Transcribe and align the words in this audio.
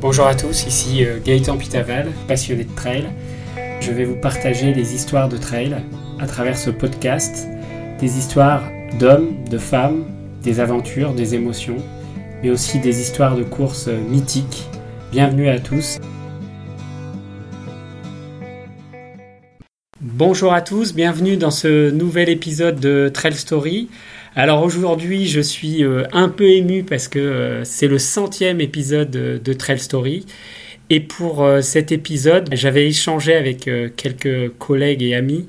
Bonjour 0.00 0.26
à 0.26 0.34
tous, 0.34 0.66
ici 0.66 1.04
euh, 1.04 1.18
Gaëtan 1.22 1.58
Pitaval, 1.58 2.08
passionné 2.26 2.64
de 2.64 2.74
trail. 2.74 3.04
Je 3.82 3.92
vais 3.92 4.06
vous 4.06 4.16
partager 4.16 4.72
des 4.72 4.94
histoires 4.94 5.28
de 5.28 5.36
trail 5.36 5.76
à 6.18 6.26
travers 6.26 6.56
ce 6.56 6.70
podcast, 6.70 7.46
des 7.98 8.16
histoires 8.16 8.62
d'hommes, 8.98 9.44
de 9.50 9.58
femmes, 9.58 10.06
des 10.42 10.58
aventures, 10.58 11.12
des 11.12 11.34
émotions, 11.34 11.76
mais 12.42 12.48
aussi 12.48 12.78
des 12.78 13.02
histoires 13.02 13.36
de 13.36 13.42
courses 13.42 13.88
euh, 13.88 14.00
mythiques. 14.08 14.70
Bienvenue 15.12 15.50
à 15.50 15.58
tous. 15.58 15.98
Bonjour 20.00 20.54
à 20.54 20.62
tous, 20.62 20.94
bienvenue 20.94 21.36
dans 21.36 21.50
ce 21.50 21.90
nouvel 21.90 22.30
épisode 22.30 22.80
de 22.80 23.10
Trail 23.12 23.34
Story. 23.34 23.90
Alors 24.36 24.62
aujourd'hui, 24.62 25.26
je 25.26 25.40
suis 25.40 25.82
euh, 25.82 26.04
un 26.12 26.28
peu 26.28 26.48
ému 26.48 26.84
parce 26.84 27.08
que 27.08 27.18
euh, 27.18 27.64
c'est 27.64 27.88
le 27.88 27.98
centième 27.98 28.60
épisode 28.60 29.10
de, 29.10 29.52
Trail 29.52 29.80
Story. 29.80 30.24
Et 30.88 31.00
pour 31.00 31.42
euh, 31.42 31.60
cet 31.62 31.90
épisode, 31.90 32.48
j'avais 32.52 32.86
échangé 32.86 33.34
avec 33.34 33.68
quelques 33.96 34.50
collègues 34.58 35.02
et 35.02 35.14
amis 35.14 35.48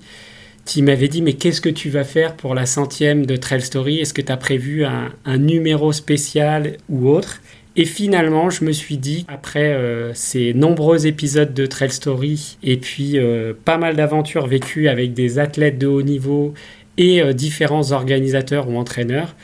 qui 0.66 0.81
m'avaient 0.81 1.08
dit 1.08 1.22
mais 1.22 1.34
qu'est-ce 1.34 1.62
que 1.62 1.70
tu 1.70 1.89
vas 1.89 2.03
faire 2.03 2.36
pour 2.36 2.55
la 2.55 2.66
centième 2.66 3.25
de 3.27 3.36
Trail 3.36 3.62
Story? 3.62 3.99
Est-ce 3.99 4.16
que 4.16 4.22
tu 4.22 4.31
as 4.31 4.38
prévu 4.38 4.84
un, 4.84 5.38
numéro 5.38 5.91
spécial 5.91 6.77
ou 6.89 7.09
autre? 7.09 7.41
Et 7.75 7.86
finalement, 7.86 8.50
je 8.50 8.66
me 8.66 8.73
suis 8.73 8.98
dit, 8.98 9.25
après 9.30 9.80
ces 10.13 10.53
nombreux 10.53 11.08
épisodes 11.08 11.53
de 11.53 11.66
Trail 11.66 11.89
Story 11.89 12.58
et 12.63 12.77
puis 12.77 13.17
pas 13.63 13.77
mal 13.77 13.95
d'aventures 13.95 14.45
vécues 14.45 14.89
avec 14.89 15.13
des 15.13 15.39
athlètes 15.39 15.77
de 15.77 15.88
haut 15.88 16.02
niveau 16.02 16.53
et 17.01 17.19
euh, 17.19 17.33
différents 17.33 17.91
organisateurs 17.91 18.69
ou 18.69 18.77
entraîneurs. 18.77 19.35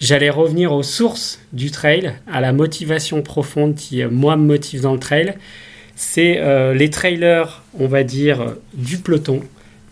J'allais 0.00 0.30
revenir 0.30 0.72
aux 0.72 0.82
sources 0.82 1.40
du 1.52 1.70
trail, 1.70 2.12
à 2.30 2.40
la 2.40 2.52
motivation 2.52 3.22
profonde 3.22 3.76
qui, 3.76 4.02
euh, 4.02 4.10
moi, 4.10 4.36
me 4.36 4.44
motive 4.44 4.80
dans 4.80 4.92
le 4.92 4.98
trail. 4.98 5.34
C'est 5.94 6.38
euh, 6.38 6.74
les 6.74 6.90
trailers, 6.90 7.62
on 7.78 7.86
va 7.86 8.02
dire, 8.02 8.56
du 8.74 8.98
peloton, 8.98 9.40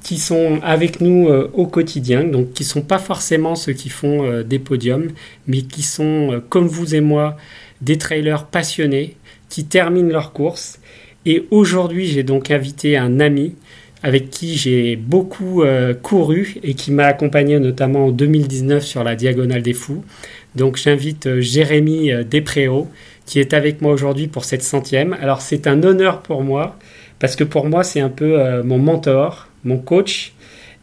qui 0.02 0.18
sont 0.18 0.58
avec 0.64 1.00
nous 1.00 1.28
au 1.28 1.68
quotidien, 1.68 2.24
donc 2.24 2.54
qui 2.54 2.64
sont 2.64 2.82
pas 2.82 2.98
forcément 2.98 3.54
ceux 3.54 3.72
qui 3.72 3.88
font 3.88 4.42
des 4.42 4.58
podiums, 4.58 5.12
mais 5.46 5.62
qui 5.62 5.84
sont, 5.84 6.42
comme 6.48 6.66
vous 6.66 6.96
et 6.96 7.00
moi, 7.00 7.36
des 7.82 7.98
trailers 7.98 8.46
passionnés, 8.46 9.14
qui 9.48 9.64
terminent 9.64 10.10
leur 10.10 10.32
course. 10.32 10.80
Et 11.24 11.46
aujourd'hui, 11.52 12.08
j'ai 12.08 12.24
donc 12.24 12.50
invité 12.50 12.96
un 12.96 13.20
ami 13.20 13.54
avec 14.02 14.30
qui 14.30 14.56
j'ai 14.56 14.96
beaucoup 14.96 15.62
euh, 15.62 15.94
couru 15.94 16.56
et 16.62 16.74
qui 16.74 16.90
m'a 16.90 17.06
accompagné 17.06 17.58
notamment 17.58 18.06
en 18.06 18.10
2019 18.10 18.84
sur 18.84 19.04
la 19.04 19.14
Diagonale 19.14 19.62
des 19.62 19.74
Fous. 19.74 20.04
Donc 20.56 20.76
j'invite 20.76 21.26
euh, 21.26 21.40
Jérémy 21.40 22.12
euh, 22.12 22.24
Despréaux 22.24 22.88
qui 23.26 23.38
est 23.38 23.54
avec 23.54 23.80
moi 23.80 23.92
aujourd'hui 23.92 24.26
pour 24.26 24.44
cette 24.44 24.62
centième. 24.62 25.16
Alors 25.20 25.40
c'est 25.40 25.66
un 25.68 25.82
honneur 25.84 26.22
pour 26.22 26.42
moi 26.42 26.76
parce 27.20 27.36
que 27.36 27.44
pour 27.44 27.66
moi 27.66 27.84
c'est 27.84 28.00
un 28.00 28.08
peu 28.08 28.62
mon 28.64 28.78
mentor, 28.78 29.46
mon 29.62 29.78
coach 29.78 30.32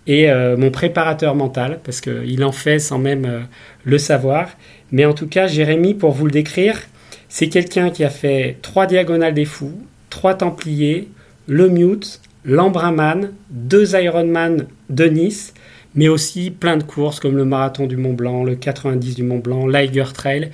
et 0.08 0.32
mon 0.58 0.72
préparateur 0.72 1.36
mental 1.36 1.82
parce 1.84 2.00
qu'il 2.00 2.42
en 2.46 2.54
fait 2.54 2.80
sans 2.80 2.98
même 2.98 3.46
le 3.84 3.98
savoir. 3.98 4.48
Mais 4.94 5.04
en 5.04 5.14
tout 5.14 5.28
cas 5.28 5.48
Jérémy, 5.48 5.96
pour 5.96 6.12
vous 6.12 6.26
le 6.26 6.32
décrire, 6.32 6.80
c'est 7.28 7.50
quelqu'un 7.50 7.90
qui 7.90 8.06
a 8.06 8.10
fait 8.10 8.56
trois 8.62 8.86
Diagonales 8.86 9.34
des 9.34 9.44
Fous, 9.44 9.78
trois 10.10 10.34
Templiers, 10.34 11.10
le 11.46 11.68
Mute, 11.68 12.22
l'Embraman, 12.50 13.32
deux 13.52 13.96
Ironman 13.96 14.66
de 14.90 15.06
Nice, 15.06 15.54
mais 15.94 16.08
aussi 16.08 16.50
plein 16.50 16.78
de 16.78 16.84
courses 16.84 17.20
comme 17.20 17.38
le 17.38 17.46
Marathon 17.46 17.86
du 17.86 17.96
Mont 17.96 18.14
Blanc, 18.14 18.44
le 18.44 18.56
90 18.56 19.16
du 19.16 19.24
Mont 19.24 19.38
Blanc, 19.38 19.68
l'Iger 19.68 20.12
Trail, 20.14 20.50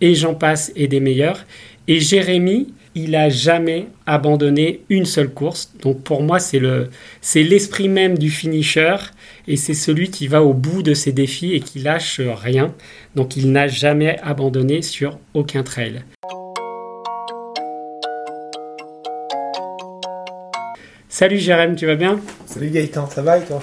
et 0.00 0.14
j'en 0.14 0.34
passe 0.34 0.72
et 0.76 0.86
des 0.86 1.00
meilleurs. 1.00 1.44
Et 1.88 1.98
Jérémy, 1.98 2.72
il 2.94 3.14
a 3.16 3.28
jamais 3.28 3.88
abandonné 4.06 4.80
une 4.88 5.04
seule 5.04 5.30
course. 5.30 5.72
Donc 5.82 6.02
pour 6.02 6.22
moi, 6.22 6.38
c'est 6.38 6.58
le, 6.58 6.88
c'est 7.20 7.42
l'esprit 7.42 7.88
même 7.88 8.16
du 8.16 8.30
finisher 8.30 8.96
et 9.48 9.56
c'est 9.56 9.74
celui 9.74 10.10
qui 10.10 10.28
va 10.28 10.42
au 10.42 10.54
bout 10.54 10.82
de 10.82 10.94
ses 10.94 11.12
défis 11.12 11.54
et 11.54 11.60
qui 11.60 11.80
lâche 11.80 12.20
rien. 12.20 12.74
Donc 13.16 13.36
il 13.36 13.50
n'a 13.50 13.66
jamais 13.68 14.18
abandonné 14.22 14.82
sur 14.82 15.18
aucun 15.34 15.62
trail. 15.62 16.02
Salut 21.20 21.36
Jérém, 21.36 21.76
tu 21.76 21.84
vas 21.84 21.96
bien? 21.96 22.18
Salut 22.46 22.70
Gaëtan, 22.70 23.06
ça 23.10 23.20
va 23.20 23.36
et 23.36 23.42
toi? 23.42 23.62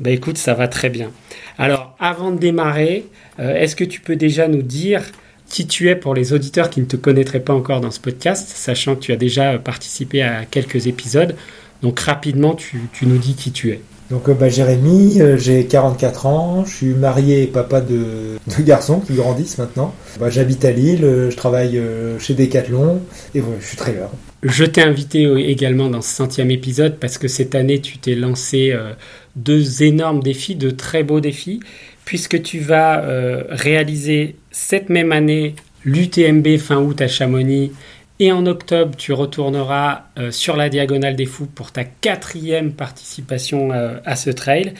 Bah 0.00 0.10
écoute, 0.10 0.38
ça 0.38 0.54
va 0.54 0.66
très 0.66 0.90
bien. 0.90 1.12
Alors, 1.56 1.94
avant 2.00 2.32
de 2.32 2.38
démarrer, 2.40 3.04
euh, 3.38 3.54
est-ce 3.54 3.76
que 3.76 3.84
tu 3.84 4.00
peux 4.00 4.16
déjà 4.16 4.48
nous 4.48 4.62
dire 4.62 5.04
qui 5.48 5.68
tu 5.68 5.88
es 5.88 5.94
pour 5.94 6.16
les 6.16 6.32
auditeurs 6.32 6.68
qui 6.68 6.80
ne 6.80 6.84
te 6.84 6.96
connaîtraient 6.96 7.38
pas 7.38 7.52
encore 7.52 7.80
dans 7.80 7.92
ce 7.92 8.00
podcast, 8.00 8.48
sachant 8.48 8.96
que 8.96 9.02
tu 9.02 9.12
as 9.12 9.16
déjà 9.16 9.56
participé 9.56 10.22
à 10.22 10.44
quelques 10.46 10.88
épisodes? 10.88 11.36
Donc 11.80 12.00
rapidement, 12.00 12.56
tu, 12.56 12.88
nous 13.02 13.18
dis 13.18 13.36
qui 13.36 13.52
tu 13.52 13.70
es. 13.70 13.80
Donc 14.10 14.28
euh, 14.28 14.34
bah, 14.34 14.48
Jérémy, 14.48 15.20
euh, 15.20 15.36
j'ai 15.36 15.66
44 15.66 16.26
ans, 16.26 16.64
je 16.64 16.74
suis 16.74 16.94
marié 16.94 17.42
et 17.42 17.46
papa 17.46 17.80
de 17.80 18.36
deux 18.56 18.62
garçons 18.62 19.00
qui 19.00 19.14
grandissent 19.14 19.58
maintenant. 19.58 19.94
Bah, 20.20 20.30
j'habite 20.30 20.64
à 20.64 20.70
Lille, 20.70 21.00
je 21.30 21.36
travaille 21.36 21.80
chez 22.18 22.34
Decathlon 22.34 23.00
et 23.34 23.42
je 23.60 23.66
suis 23.66 23.76
trailer. 23.76 24.08
Je 24.48 24.64
t'ai 24.64 24.82
invité 24.82 25.24
également 25.50 25.88
dans 25.88 26.02
ce 26.02 26.14
centième 26.14 26.52
épisode 26.52 26.98
parce 27.00 27.18
que 27.18 27.26
cette 27.26 27.56
année, 27.56 27.80
tu 27.80 27.98
t'es 27.98 28.14
lancé 28.14 28.70
euh, 28.70 28.92
deux 29.34 29.82
énormes 29.82 30.22
défis, 30.22 30.54
de 30.54 30.70
très 30.70 31.02
beaux 31.02 31.20
défis, 31.20 31.58
puisque 32.04 32.40
tu 32.42 32.60
vas 32.60 33.02
euh, 33.02 33.42
réaliser 33.48 34.36
cette 34.52 34.88
même 34.88 35.10
année 35.10 35.56
l'UTMB 35.84 36.58
fin 36.58 36.76
août 36.80 37.00
à 37.00 37.08
Chamonix 37.08 37.72
et 38.18 38.32
en 38.32 38.46
octobre, 38.46 38.96
tu 38.96 39.12
retourneras 39.12 40.02
euh, 40.18 40.30
sur 40.30 40.56
la 40.56 40.68
Diagonale 40.68 41.16
des 41.16 41.26
Fous 41.26 41.46
pour 41.46 41.72
ta 41.72 41.84
quatrième 41.84 42.72
participation 42.72 43.70
à 43.70 44.16
ce 44.16 44.30
trail. 44.30 44.74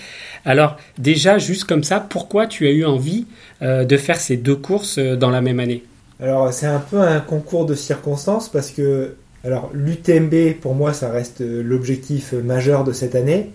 Alors 0.44 0.76
déjà, 0.98 1.38
juste 1.38 1.64
comme 1.64 1.84
ça, 1.84 2.00
pourquoi 2.00 2.46
tu 2.46 2.66
as 2.66 2.70
eu 2.70 2.84
envie 2.84 3.26
de 3.60 3.96
faire 3.96 4.20
ces 4.20 4.36
deux 4.36 4.56
courses 4.56 4.98
dans 4.98 5.30
la 5.30 5.40
même 5.40 5.60
année? 5.60 5.82
Alors 6.20 6.52
c'est 6.52 6.66
un 6.66 6.78
peu 6.78 7.00
un 7.00 7.20
concours 7.20 7.66
de 7.66 7.74
circonstances 7.74 8.48
parce 8.48 8.70
que 8.70 9.14
alors 9.46 9.70
l'UTMB, 9.72 10.54
pour 10.60 10.74
moi, 10.74 10.92
ça 10.92 11.08
reste 11.08 11.40
euh, 11.40 11.62
l'objectif 11.62 12.32
majeur 12.32 12.82
de 12.82 12.92
cette 12.92 13.14
année. 13.14 13.52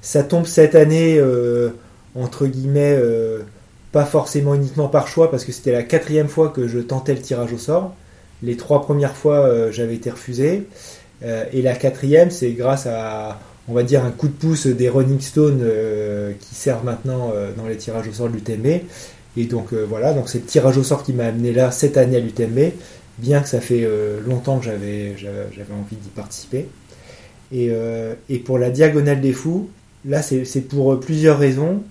Ça 0.00 0.24
tombe 0.24 0.44
cette 0.44 0.74
année, 0.74 1.18
euh, 1.18 1.70
entre 2.16 2.46
guillemets, 2.46 2.96
euh, 2.98 3.42
pas 3.92 4.04
forcément 4.04 4.54
uniquement 4.54 4.88
par 4.88 5.06
choix, 5.06 5.30
parce 5.30 5.44
que 5.44 5.52
c'était 5.52 5.70
la 5.70 5.84
quatrième 5.84 6.26
fois 6.26 6.48
que 6.48 6.66
je 6.66 6.80
tentais 6.80 7.14
le 7.14 7.20
tirage 7.20 7.52
au 7.52 7.58
sort. 7.58 7.94
Les 8.42 8.56
trois 8.56 8.82
premières 8.82 9.16
fois, 9.16 9.70
j'avais 9.70 9.94
été 9.94 10.10
refusé. 10.10 10.66
et 11.22 11.62
la 11.62 11.74
quatrième, 11.74 12.30
c'est 12.30 12.52
grâce 12.52 12.86
à, 12.86 13.38
on 13.68 13.74
va 13.74 13.82
dire, 13.82 14.04
un 14.04 14.10
coup 14.10 14.28
de 14.28 14.32
pouce 14.32 14.66
des 14.66 14.88
Running 14.88 15.20
Stones 15.20 15.62
qui 16.40 16.54
servent 16.54 16.84
maintenant 16.84 17.32
dans 17.56 17.66
les 17.66 17.76
tirages 17.76 18.08
au 18.08 18.12
sort 18.12 18.28
de 18.30 18.34
l'UTMB. 18.34 18.80
Et 19.36 19.44
donc 19.44 19.74
voilà, 19.74 20.14
donc 20.14 20.30
c'est 20.30 20.38
le 20.38 20.44
tirage 20.44 20.78
au 20.78 20.82
sort 20.82 21.02
qui 21.02 21.12
m'a 21.12 21.26
amené 21.26 21.52
là 21.52 21.70
cette 21.70 21.98
année 21.98 22.16
à 22.16 22.20
l'UTMB 22.20 22.72
bien 23.20 23.40
que 23.40 23.48
ça 23.48 23.60
fait 23.60 23.84
euh, 23.84 24.20
longtemps 24.26 24.58
que 24.58 24.64
j'avais, 24.64 25.14
envie 25.72 25.96
d'y 25.96 26.08
participer. 26.08 26.66
Euh, 27.54 28.14
et, 28.28 28.38
pour 28.38 28.58
la 28.58 28.70
Diagonale 28.70 29.20
des 29.20 29.32
Fous, 29.32 29.68
là 30.04 30.22
c'est 30.22 30.68
pour 30.68 30.98
plusieurs 30.98 31.38
raisons. 31.38 31.82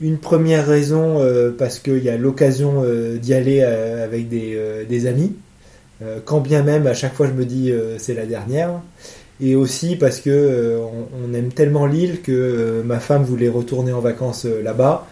Une 0.00 0.18
première 0.18 0.66
raison 0.66 1.20
parce 1.58 1.78
qu'il 1.78 2.02
y 2.02 2.08
a 2.08 2.16
l'occasion 2.16 2.84
d'y 3.20 3.34
aller 3.34 3.60
avec 3.60 4.30
des, 4.30 5.06
amis, 5.06 5.34
quand 6.24 6.40
bien 6.40 6.62
même 6.62 6.86
à 6.86 6.94
chaque 6.94 7.14
fois 7.14 7.26
je 7.26 7.32
me 7.32 7.44
dis 7.44 7.72
c'est 7.98 8.14
la 8.14 8.26
dernière. 8.26 8.80
Et 9.42 9.54
aussi 9.54 9.96
parce 9.96 10.20
que 10.20 10.78
on, 11.24 11.32
aime 11.34 11.52
tellement 11.52 11.86
l'île 11.86 12.20
que 12.22 12.82
ma 12.84 13.00
femme 13.00 13.24
voulait 13.24 13.48
retourner 13.48 13.92
en 13.92 14.00
vacances 14.00 14.44
là-bas. 14.44 15.06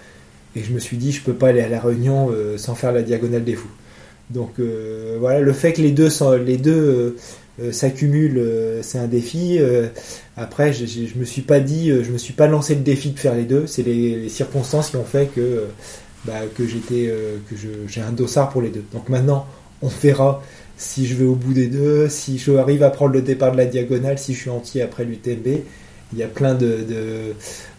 Et 0.56 0.62
je 0.62 0.72
me 0.72 0.78
suis 0.78 0.96
dit, 0.96 1.12
je 1.12 1.22
peux 1.22 1.34
pas 1.34 1.48
aller 1.48 1.60
à 1.60 1.68
la 1.68 1.80
Réunion 1.80 2.30
sans 2.56 2.74
faire 2.74 2.92
la 2.92 3.02
diagonale 3.02 3.44
des 3.44 3.54
fous. 3.54 3.70
Donc 4.30 4.58
euh, 4.58 5.16
voilà, 5.18 5.40
le 5.40 5.52
fait 5.52 5.72
que 5.72 5.80
les 5.80 5.90
deux, 5.90 6.08
les 6.44 6.58
deux 6.58 6.72
euh, 6.72 7.16
euh, 7.60 7.72
s'accumulent, 7.72 8.42
c'est 8.82 8.98
un 8.98 9.06
défi. 9.06 9.58
après, 10.36 10.72
je, 10.72 10.86
je, 10.86 11.18
me 11.18 11.24
suis 11.24 11.42
pas 11.42 11.60
dit, 11.60 11.88
je 11.88 12.10
me 12.10 12.18
suis 12.18 12.34
pas 12.34 12.46
lancé 12.46 12.74
le 12.74 12.82
défi 12.82 13.10
de 13.10 13.18
faire 13.18 13.34
les 13.34 13.44
deux. 13.44 13.66
C'est 13.66 13.82
les, 13.82 14.28
circonstances 14.28 14.90
qui 14.90 14.96
ont 14.96 15.04
fait 15.04 15.30
que 15.34 15.64
bah, 16.24 16.40
que 16.56 16.66
j'étais, 16.66 17.12
que 17.50 17.56
j'ai 17.86 18.00
un 18.00 18.12
dossard 18.12 18.50
pour 18.50 18.62
les 18.62 18.70
deux. 18.70 18.84
Donc 18.92 19.08
maintenant, 19.08 19.46
on 19.82 19.88
verra 19.88 20.42
si 20.78 21.06
je 21.06 21.14
vais 21.14 21.26
au 21.26 21.34
bout 21.34 21.52
des 21.52 21.66
deux, 21.66 22.08
si 22.08 22.38
je 22.38 22.52
arrive 22.52 22.82
à 22.82 22.90
prendre 22.90 23.12
le 23.12 23.20
départ 23.22 23.52
de 23.52 23.58
la 23.58 23.66
diagonale, 23.66 24.18
si 24.18 24.32
je 24.32 24.40
suis 24.40 24.50
entier 24.50 24.80
après 24.80 25.04
l'UTMB. 25.04 25.62
Il 26.14 26.18
y 26.18 26.22
a 26.22 26.26
plein 26.26 26.54
de, 26.54 26.86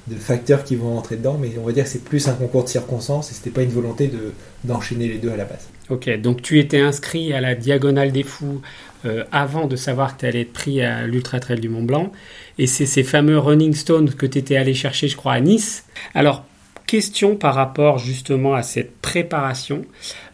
de 0.10 0.16
facteurs 0.16 0.64
qui 0.64 0.76
vont 0.76 0.98
entrer 0.98 1.16
dedans, 1.16 1.38
mais 1.40 1.52
on 1.62 1.66
va 1.66 1.72
dire 1.72 1.84
que 1.84 1.90
c'est 1.90 2.04
plus 2.04 2.28
un 2.28 2.34
concours 2.34 2.64
de 2.64 2.70
circonstances 2.70 3.32
et 3.32 3.34
c'était 3.34 3.50
pas 3.50 3.62
une 3.62 3.70
volonté 3.70 4.08
de, 4.08 4.34
d'enchaîner 4.64 5.08
les 5.08 5.18
deux 5.18 5.32
à 5.32 5.38
la 5.38 5.46
base. 5.46 5.68
Ok, 5.90 6.10
donc 6.20 6.42
tu 6.42 6.60
étais 6.60 6.80
inscrit 6.80 7.34
à 7.34 7.42
la 7.42 7.56
Diagonale 7.56 8.12
des 8.12 8.24
Fous 8.24 8.62
euh, 9.06 9.24
avant 9.32 9.68
de 9.68 9.76
savoir 9.76 10.16
que 10.16 10.22
tu 10.22 10.26
allais 10.26 10.42
être 10.42 10.54
pris 10.54 10.82
à 10.82 11.06
l'Ultra 11.08 11.40
Trail 11.40 11.60
du 11.60 11.70
Mont 11.70 11.84
Blanc, 11.84 12.12
et 12.58 12.68
c'est 12.68 12.86
ces 12.86 13.04
fameux 13.04 13.38
Running 13.38 13.74
Stones 13.74 14.12
que 14.12 14.26
tu 14.26 14.38
étais 14.38 14.58
allé 14.58 14.74
chercher, 14.74 15.08
je 15.08 15.16
crois, 15.16 15.34
à 15.34 15.40
Nice. 15.40 15.86
Alors, 16.14 16.46
question 16.90 17.36
par 17.36 17.54
rapport 17.54 18.00
justement 18.00 18.56
à 18.56 18.64
cette 18.64 18.98
préparation. 18.98 19.86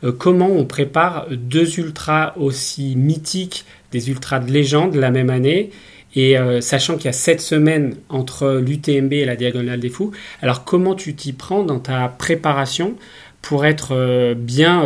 Euh, 0.05 0.13
comment 0.13 0.47
on 0.47 0.63
prépare 0.63 1.27
deux 1.29 1.79
ultras 1.79 2.33
aussi 2.37 2.95
mythiques, 2.95 3.65
des 3.91 4.09
ultras 4.09 4.39
de 4.39 4.49
légende 4.49 4.95
la 4.95 5.11
même 5.11 5.29
année? 5.29 5.71
Et 6.15 6.37
euh, 6.37 6.61
sachant 6.61 6.95
qu'il 6.95 7.07
y 7.07 7.09
a 7.09 7.13
sept 7.13 7.41
semaines 7.41 7.95
entre 8.07 8.61
l'UTMB 8.65 9.11
et 9.11 9.25
la 9.25 9.35
Diagonale 9.35 9.81
des 9.81 9.89
Fous, 9.89 10.11
alors 10.41 10.63
comment 10.63 10.95
tu 10.95 11.13
t'y 11.13 11.33
prends 11.33 11.63
dans 11.63 11.79
ta 11.79 12.07
préparation 12.07 12.95
pour 13.41 13.65
être 13.65 13.89
euh, 13.91 14.33
bien 14.33 14.81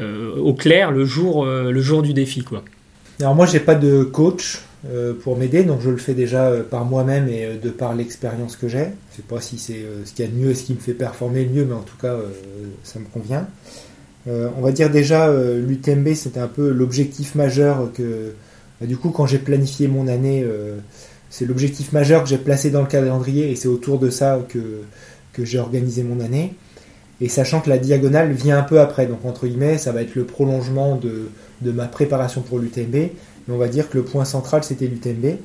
au 0.00 0.54
clair 0.54 0.90
le 0.90 1.04
jour, 1.04 1.44
le 1.44 1.80
jour 1.82 2.00
du 2.00 2.14
défi 2.14 2.42
quoi? 2.42 2.64
Alors 3.20 3.34
moi 3.34 3.44
j'ai 3.44 3.60
pas 3.60 3.74
de 3.74 4.04
coach, 4.04 4.62
pour 5.22 5.36
m'aider. 5.36 5.64
Donc 5.64 5.80
je 5.80 5.90
le 5.90 5.96
fais 5.96 6.14
déjà 6.14 6.46
euh, 6.46 6.62
par 6.62 6.84
moi-même 6.84 7.28
et 7.28 7.44
euh, 7.44 7.58
de 7.58 7.70
par 7.70 7.94
l'expérience 7.94 8.56
que 8.56 8.68
j'ai. 8.68 8.88
Je 9.10 9.16
sais 9.16 9.22
pas 9.28 9.40
si 9.40 9.58
c'est 9.58 9.84
ce 10.04 10.12
qu'il 10.12 10.24
y 10.24 10.28
a 10.28 10.30
de 10.30 10.36
mieux, 10.36 10.54
ce 10.54 10.64
qui 10.64 10.74
me 10.74 10.78
fait 10.78 10.94
performer 10.94 11.44
le 11.44 11.50
mieux, 11.50 11.64
mais 11.64 11.74
en 11.74 11.82
tout 11.82 11.96
cas 11.96 12.16
ça 12.82 12.98
me 12.98 13.06
convient. 13.06 13.46
on 14.26 14.60
va 14.60 14.72
dire 14.72 14.90
déjà 14.90 15.32
l'UTMB 15.32 16.14
c'était 16.14 16.40
un 16.40 16.48
peu 16.48 16.70
l'objectif 16.70 17.34
majeur 17.34 17.92
que 17.92 18.32
bah, 18.80 18.86
du 18.86 18.96
coup 18.96 19.10
quand 19.10 19.26
j'ai 19.26 19.38
planifié 19.38 19.88
mon 19.88 20.08
année 20.08 20.44
c'est 21.30 21.46
l'objectif 21.46 21.92
majeur 21.92 22.22
que 22.22 22.28
j'ai 22.28 22.38
placé 22.38 22.70
dans 22.70 22.80
le 22.80 22.86
calendrier 22.86 23.50
et 23.50 23.56
c'est 23.56 23.68
autour 23.68 23.98
de 23.98 24.10
ça 24.10 24.40
que, 24.48 24.82
j'ai 25.44 25.58
organisé 25.58 26.02
mon 26.02 26.20
année. 26.20 26.54
Et 27.20 27.28
sachant 27.28 27.60
que 27.60 27.68
la 27.68 27.78
diagonale 27.78 28.32
vient 28.32 28.58
un 28.58 28.62
peu 28.62 28.80
après, 28.80 29.06
donc 29.06 29.24
entre 29.24 29.46
guillemets, 29.46 29.78
ça 29.78 29.92
va 29.92 30.02
être 30.02 30.14
le 30.14 30.24
prolongement 30.24 30.96
de 30.96 31.72
ma 31.72 31.86
préparation 31.86 32.40
pour 32.42 32.58
l'UTMB 32.58 33.10
on 33.48 33.56
va 33.56 33.68
dire 33.68 33.90
que 33.90 33.98
le 33.98 34.04
point 34.04 34.24
central 34.24 34.64
c'était 34.64 34.86
l'UTMB. 34.86 35.38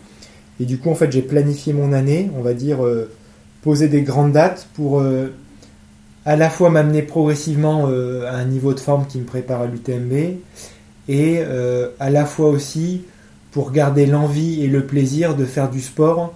Et 0.60 0.66
du 0.66 0.78
coup, 0.78 0.90
en 0.90 0.96
fait, 0.96 1.12
j'ai 1.12 1.22
planifié 1.22 1.74
mon 1.74 1.94
année, 1.94 2.30
on 2.38 2.42
va 2.42 2.54
dire, 2.54 2.86
euh, 2.86 3.10
poser 3.62 3.88
des 3.88 4.02
grandes 4.02 4.34
dates 4.34 4.68
pour 4.74 5.00
euh, 5.00 5.34
à 6.26 6.36
la 6.36 6.50
fois 6.50 6.70
m'amener 6.70 7.02
progressivement 7.02 7.88
euh, 7.88 8.30
à 8.30 8.36
un 8.36 8.46
niveau 8.46 8.74
de 8.74 8.80
forme 8.80 9.08
qui 9.08 9.20
me 9.20 9.26
prépare 9.26 9.62
à 9.62 9.68
l'UTMB 9.68 10.38
et 11.08 11.42
à 12.00 12.12
la 12.12 12.24
fois 12.24 12.50
aussi 12.50 13.02
pour 13.50 13.72
garder 13.72 14.06
l'envie 14.06 14.64
et 14.64 14.68
le 14.68 14.86
plaisir 14.86 15.36
de 15.36 15.44
faire 15.44 15.72
du 15.72 15.82
sport 15.82 16.36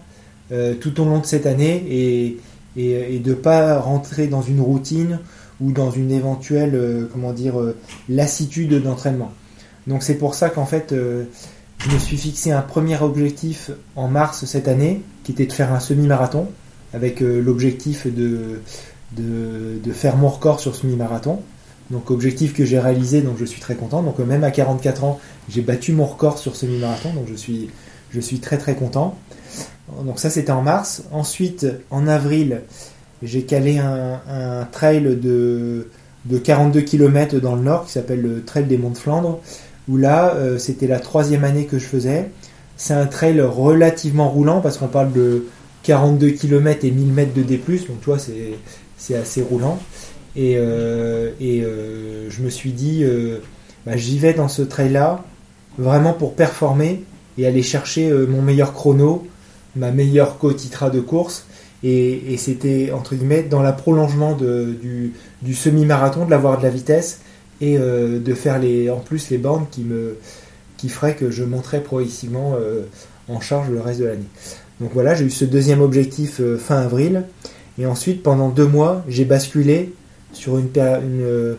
tout 0.81 0.99
au 0.99 1.05
long 1.05 1.19
de 1.19 1.27
cette 1.27 1.45
année 1.45 1.85
et, 1.87 2.39
et, 2.75 3.19
de 3.19 3.29
ne 3.29 3.35
pas 3.35 3.77
rentrer 3.77 4.25
dans 4.25 4.41
une 4.41 4.61
routine 4.61 5.19
ou 5.61 5.73
dans 5.73 5.91
une 5.91 6.09
éventuelle 6.09 7.07
comment 7.13 7.33
dire 7.33 7.53
lassitude 8.09 8.81
d'entraînement. 8.81 9.31
Donc 9.85 10.01
c'est 10.01 10.15
pour 10.15 10.33
ça 10.33 10.49
qu'en 10.49 10.65
fait 10.65 10.91
je 11.83 11.93
me 11.93 11.99
suis 11.99 12.17
fixé 12.17 12.51
un 12.51 12.61
premier 12.61 13.01
objectif 13.01 13.69
en 13.97 14.07
mars 14.07 14.45
cette 14.45 14.69
année, 14.69 15.01
qui 15.23 15.33
était 15.33 15.45
de 15.45 15.51
faire 15.51 15.73
un 15.73 15.81
semi-marathon, 15.81 16.47
avec 16.93 17.21
euh, 17.21 17.41
l'objectif 17.41 18.07
de, 18.07 18.61
de, 19.11 19.91
faire 19.91 20.15
mon 20.15 20.29
record 20.29 20.59
sur 20.59 20.75
semi-marathon. 20.75 21.41
Donc 21.91 22.09
objectif 22.09 22.53
que 22.53 22.63
j'ai 22.63 22.79
réalisé, 22.79 23.21
donc 23.21 23.35
je 23.37 23.43
suis 23.43 23.59
très 23.59 23.75
content. 23.75 24.01
Donc 24.01 24.19
euh, 24.19 24.25
même 24.25 24.45
à 24.45 24.51
44 24.51 25.03
ans, 25.03 25.19
j'ai 25.49 25.61
battu 25.61 25.91
mon 25.91 26.05
record 26.05 26.37
sur 26.37 26.55
semi-marathon, 26.55 27.13
donc 27.13 27.25
je 27.29 27.35
suis, 27.35 27.69
je 28.11 28.19
suis 28.21 28.39
très 28.39 28.57
très 28.57 28.75
content. 28.75 29.17
Donc 30.05 30.19
ça 30.19 30.29
c'était 30.29 30.53
en 30.53 30.61
mars. 30.61 31.03
Ensuite, 31.11 31.67
en 31.91 32.07
avril, 32.07 32.61
j'ai 33.21 33.43
calé 33.43 33.77
un, 33.77 34.65
trail 34.71 35.01
de, 35.03 35.89
de 36.25 36.37
42 36.37 36.81
km 36.81 37.39
dans 37.41 37.55
le 37.55 37.61
nord 37.61 37.85
qui 37.85 37.91
s'appelle 37.91 38.21
le 38.21 38.43
Trail 38.43 38.65
des 38.65 38.77
Monts 38.77 38.91
de 38.91 38.97
Flandre, 38.97 39.41
où 39.87 39.97
là, 39.97 40.35
euh, 40.35 40.57
c'était 40.57 40.87
la 40.87 40.99
troisième 40.99 41.43
année 41.43 41.65
que 41.65 41.79
je 41.79 41.85
faisais. 41.85 42.31
C'est 42.77 42.93
un 42.93 43.05
trail 43.05 43.41
relativement 43.41 44.29
roulant 44.29 44.61
parce 44.61 44.77
qu'on 44.77 44.87
parle 44.87 45.11
de 45.11 45.45
42 45.83 46.31
km 46.31 46.85
et 46.85 46.91
1000 46.91 47.13
mètres 47.13 47.33
de 47.33 47.43
D+, 47.43 47.57
donc 47.57 47.99
tu 48.01 48.05
vois, 48.05 48.17
c'est 48.97 49.15
assez 49.15 49.41
roulant. 49.41 49.79
Et, 50.35 50.55
euh, 50.57 51.31
et 51.39 51.61
euh, 51.61 52.29
je 52.29 52.41
me 52.41 52.49
suis 52.49 52.71
dit, 52.71 53.05
bah, 53.85 53.95
j'y 53.95 54.17
vais 54.17 54.33
dans 54.33 54.47
ce 54.47 54.61
trail-là, 54.61 55.23
vraiment 55.77 56.13
pour 56.13 56.33
performer 56.35 57.03
et 57.37 57.45
aller 57.45 57.63
chercher 57.63 58.11
mon 58.11 58.41
meilleur 58.41 58.73
chrono, 58.73 59.27
ma 59.75 59.91
meilleure 59.91 60.37
co-titra 60.37 60.89
de 60.89 61.01
course. 61.01 61.45
Et, 61.83 62.33
et 62.33 62.37
c'était, 62.37 62.91
entre 62.93 63.13
guillemets, 63.13 63.43
dans 63.43 63.61
la 63.61 63.73
prolongement 63.73 64.35
du, 64.35 65.13
du 65.41 65.53
semi-marathon, 65.53 66.25
de 66.25 66.31
l'avoir 66.31 66.57
de 66.57 66.63
la 66.63 66.69
vitesse 66.69 67.19
et 67.61 67.77
euh, 67.77 68.19
de 68.19 68.33
faire 68.33 68.59
les, 68.59 68.89
en 68.89 68.99
plus 68.99 69.29
les 69.29 69.37
bornes 69.37 69.65
qui 69.69 69.83
me 69.83 70.17
qui 70.77 70.89
feraient 70.89 71.15
que 71.15 71.31
je 71.31 71.43
monterais 71.43 71.81
progressivement 71.81 72.55
euh, 72.59 72.81
en 73.29 73.39
charge 73.39 73.69
le 73.69 73.79
reste 73.79 74.01
de 74.01 74.05
l'année. 74.05 74.27
Donc 74.81 74.91
voilà, 74.93 75.15
j'ai 75.15 75.23
eu 75.23 75.29
ce 75.29 75.45
deuxième 75.45 75.81
objectif 75.81 76.41
euh, 76.41 76.57
fin 76.57 76.77
avril. 76.77 77.23
Et 77.77 77.85
ensuite, 77.85 78.21
pendant 78.21 78.49
deux 78.49 78.67
mois, 78.67 79.03
j'ai 79.07 79.23
basculé 79.23 79.93
sur 80.33 80.57
une, 80.57 80.69
une, 80.75 81.55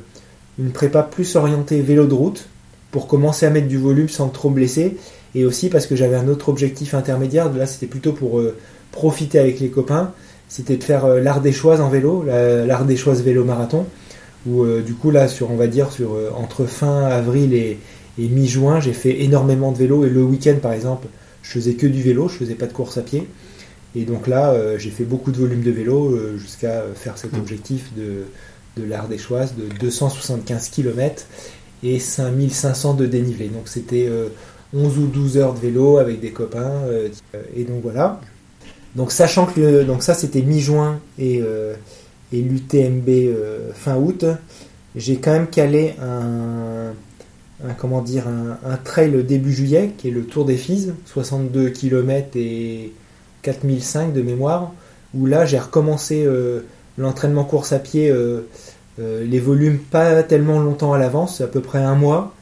une, 0.58 0.70
prépa 0.73 1.02
plus 1.02 1.37
orientée 1.37 1.81
vélo 1.81 2.06
de 2.06 2.14
route 2.14 2.49
pour 2.91 3.08
commencer 3.08 3.46
à 3.46 3.50
mettre 3.50 3.67
du 3.67 3.79
volume 3.79 4.08
sans 4.08 4.29
trop 4.29 4.50
blesser. 4.50 4.96
Et 5.35 5.44
aussi 5.44 5.70
parce 5.70 5.87
que 5.87 5.96
j'avais 5.96 6.17
un 6.17 6.29
autre 6.29 6.50
objectif 6.50 6.94
intermédiaire. 6.94 7.52
Là, 7.52 7.67
c'était 7.67 7.87
plutôt 7.87 8.12
pour 8.12 8.41
profiter 8.93 9.41
avec 9.41 9.58
les 9.58 9.70
copains. 9.70 10.12
C'était 10.49 10.76
de 10.76 10.85
faire 10.85 11.08
l'art 11.08 11.41
des 11.41 11.50
choix 11.50 11.81
en 11.81 11.88
vélo, 11.88 12.25
l'art 12.25 12.85
des 12.85 12.96
choix 12.96 13.14
vélo 13.14 13.43
marathon 13.43 13.87
où 14.46 14.62
euh, 14.62 14.82
du 14.82 14.94
coup 14.94 15.11
là 15.11 15.29
sur 15.29 15.50
on 15.50 15.56
va 15.56 15.67
dire 15.67 15.93
sur 15.93 16.14
euh, 16.14 16.31
entre 16.37 16.67
fin 16.67 17.05
avril 17.05 17.55
et, 17.55 17.79
mi-juin 18.17 18.79
j'ai 18.79 18.93
fait 18.93 19.23
énormément 19.23 19.73
de 19.73 19.79
vélo. 19.79 20.05
Et 20.05 20.11
le 20.11 20.23
week-end 20.23 20.56
par 20.62 20.73
exemple 20.73 21.08
je 21.43 21.50
faisais 21.50 21.75
que 21.75 21.87
du 21.87 22.02
vélo, 22.02 22.29
je 22.29 22.37
faisais 22.37 22.55
pas 22.55 22.67
de 22.67 22.73
course 22.73 22.96
à 22.96 23.02
pied. 23.02 23.26
Et 23.96 24.05
donc 24.05 24.26
là 24.26 24.52
euh, 24.52 24.79
j'ai 24.79 24.91
fait 24.91 25.05
beaucoup 25.05 25.32
de 25.32 25.37
volume 25.37 25.62
de 25.62 25.70
vélo 25.70 26.19
jusqu'à 26.38 26.85
faire 26.94 27.19
cet 27.19 27.32
mmh. 27.32 27.41
objectif 27.41 27.93
de, 27.96 28.25
de 28.81 28.88
l'art 28.88 29.08
des 29.08 29.19
choix 29.19 29.44
de 29.44 29.79
275 29.81 30.69
km 30.69 31.26
et 31.82 31.99
5500 31.99 32.94
de 32.94 33.06
dénivelé. 33.06 33.49
Donc 33.49 33.67
c'était 33.67 34.08
11 34.73 34.99
ou 34.99 35.06
12 35.06 35.38
heures 35.38 35.55
de 35.55 35.61
vélo 35.61 35.99
avec 35.99 36.20
des 36.20 36.31
copains 36.31 36.82
et 37.56 37.64
donc 37.64 37.82
voilà. 37.82 38.20
Donc 38.94 39.11
sachant 39.11 39.46
que 39.46 39.82
donc 39.82 40.05
ça 40.05 40.14
c'était 40.14 40.43
mi-juin 40.43 41.00
et 41.19 41.43
et 42.35 42.43
l'UTMB 42.43 43.09
euh, 43.09 43.71
fin 43.73 43.97
août, 43.97 44.25
j'ai 44.97 45.17
quand 45.17 45.33
même 45.33 45.47
calé 45.47 45.95
un, 46.01 46.93
comment 47.79 48.03
dire, 48.03 48.25
un, 48.29 48.77
trail 48.77 49.25
début 49.25 49.53
juillet 49.53 49.93
qui 49.97 50.09
est 50.09 50.11
le 50.11 50.25
Tour 50.25 50.45
des 50.45 50.57
Fises, 50.57 50.95
62 51.07 51.71
km 51.71 52.29
et 52.37 52.93
4005 53.43 54.13
de 54.13 54.23
mémoire, 54.23 54.73
où 55.15 55.27
là 55.27 55.47
j'ai 55.47 55.59
recommencé 55.59 56.25
euh, 56.25 56.61
l'entraînement 56.99 57.45
course 57.45 57.73
à 57.73 57.79
pied, 57.79 58.11
euh, 58.11 58.43
les 58.99 59.41
volumes 59.41 59.79
pas 59.79 60.23
tellement 60.23 60.61
longtemps 60.61 60.93
à 60.93 60.99
l'avance, 60.99 61.41
à 61.41 61.47
peu 61.47 61.61
près 61.61 61.81
un 61.81 61.97
mois, 61.97 62.35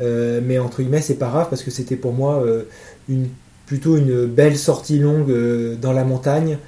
mais 0.00 0.58
entre 0.58 0.82
guillemets 0.82 1.00
c'est 1.00 1.14
pas 1.14 1.28
grave 1.28 1.46
parce 1.48 1.62
que 1.62 1.70
c'était 1.70 1.96
pour 1.96 2.12
moi 2.12 2.44
une, 3.08 3.28
plutôt 3.64 3.96
une 3.96 4.26
belle 4.26 4.58
sortie 4.58 4.98
longue 4.98 5.32
dans 5.80 5.92
la 5.92 6.04
montagne 6.04 6.58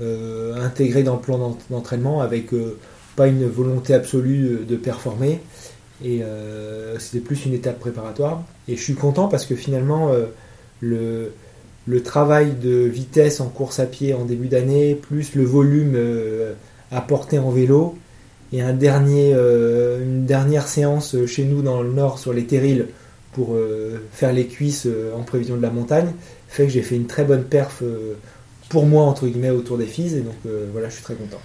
euh, 0.00 0.54
intégré 0.64 1.02
dans 1.02 1.16
le 1.16 1.20
plan 1.20 1.56
d'entraînement 1.68 2.22
avec 2.22 2.54
euh, 2.54 2.78
pas 3.16 3.26
une 3.26 3.46
volonté 3.46 3.92
absolue 3.92 4.60
de 4.66 4.76
performer. 4.76 5.40
Et 6.02 6.22
euh, 6.22 6.98
c'était 6.98 7.20
plus 7.20 7.44
une 7.44 7.52
étape 7.52 7.78
préparatoire. 7.78 8.42
Et 8.66 8.76
je 8.76 8.82
suis 8.82 8.94
content 8.94 9.28
parce 9.28 9.44
que 9.44 9.54
finalement, 9.54 10.10
le, 10.80 11.32
le 11.86 12.02
travail 12.02 12.52
de 12.52 12.70
vitesse 12.70 13.40
en 13.40 13.48
course 13.48 13.78
à 13.78 13.86
pied 13.86 14.14
en 14.14 14.24
début 14.24 14.48
d'année, 14.48 14.94
plus 14.94 15.34
le 15.34 15.44
volume 15.44 15.98
apporté 16.90 17.38
en 17.38 17.50
vélo, 17.50 17.98
et 18.52 18.62
un 18.62 18.72
dernier, 18.72 19.32
une 19.32 20.24
dernière 20.24 20.68
séance 20.68 21.14
chez 21.26 21.44
nous 21.44 21.60
dans 21.60 21.82
le 21.82 21.92
nord 21.92 22.18
sur 22.18 22.32
les 22.32 22.44
terrils 22.44 22.86
pour 23.32 23.56
faire 24.12 24.32
les 24.32 24.46
cuisses 24.46 24.88
en 25.14 25.22
prévision 25.22 25.56
de 25.56 25.62
la 25.62 25.70
montagne, 25.70 26.12
fait 26.48 26.64
que 26.64 26.70
j'ai 26.70 26.82
fait 26.82 26.96
une 26.96 27.06
très 27.06 27.24
bonne 27.24 27.44
perf 27.44 27.82
pour 28.70 28.86
moi 28.86 29.04
entre 29.04 29.26
guillemets 29.26 29.50
autour 29.50 29.76
des 29.76 29.84
filles 29.84 30.16
et 30.16 30.20
donc 30.20 30.36
euh, 30.46 30.66
voilà 30.72 30.88
je 30.88 30.94
suis 30.94 31.02
très 31.02 31.14
content. 31.14 31.40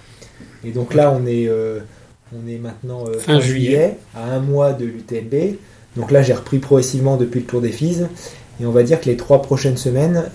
Et 0.64 0.70
donc 0.70 0.94
là 0.94 1.12
on 1.14 1.26
est 1.26 1.48
euh, 1.48 1.80
on 2.34 2.48
est 2.48 2.56
maintenant 2.56 3.04
euh, 3.06 3.18
fin, 3.18 3.40
juillet, 3.40 3.98
à 4.14 4.32
un 4.32 4.40
mois 4.40 4.72
de 4.72 4.86
l'UTMB 4.86 5.56
donc 5.96 6.10
là 6.10 6.22
j'ai 6.22 6.32
repris 6.32 6.58
progressivement 6.58 7.16
depuis 7.16 7.40
le 7.40 7.46
Tour 7.46 7.60
des 7.60 7.72
filles 7.72 8.06
et 8.60 8.64
on 8.64 8.70
va 8.70 8.84
dire 8.84 9.00
que 9.00 9.06
les 9.06 9.16
trois 9.16 9.42
prochaines 9.42 9.76
semaines 9.76 10.30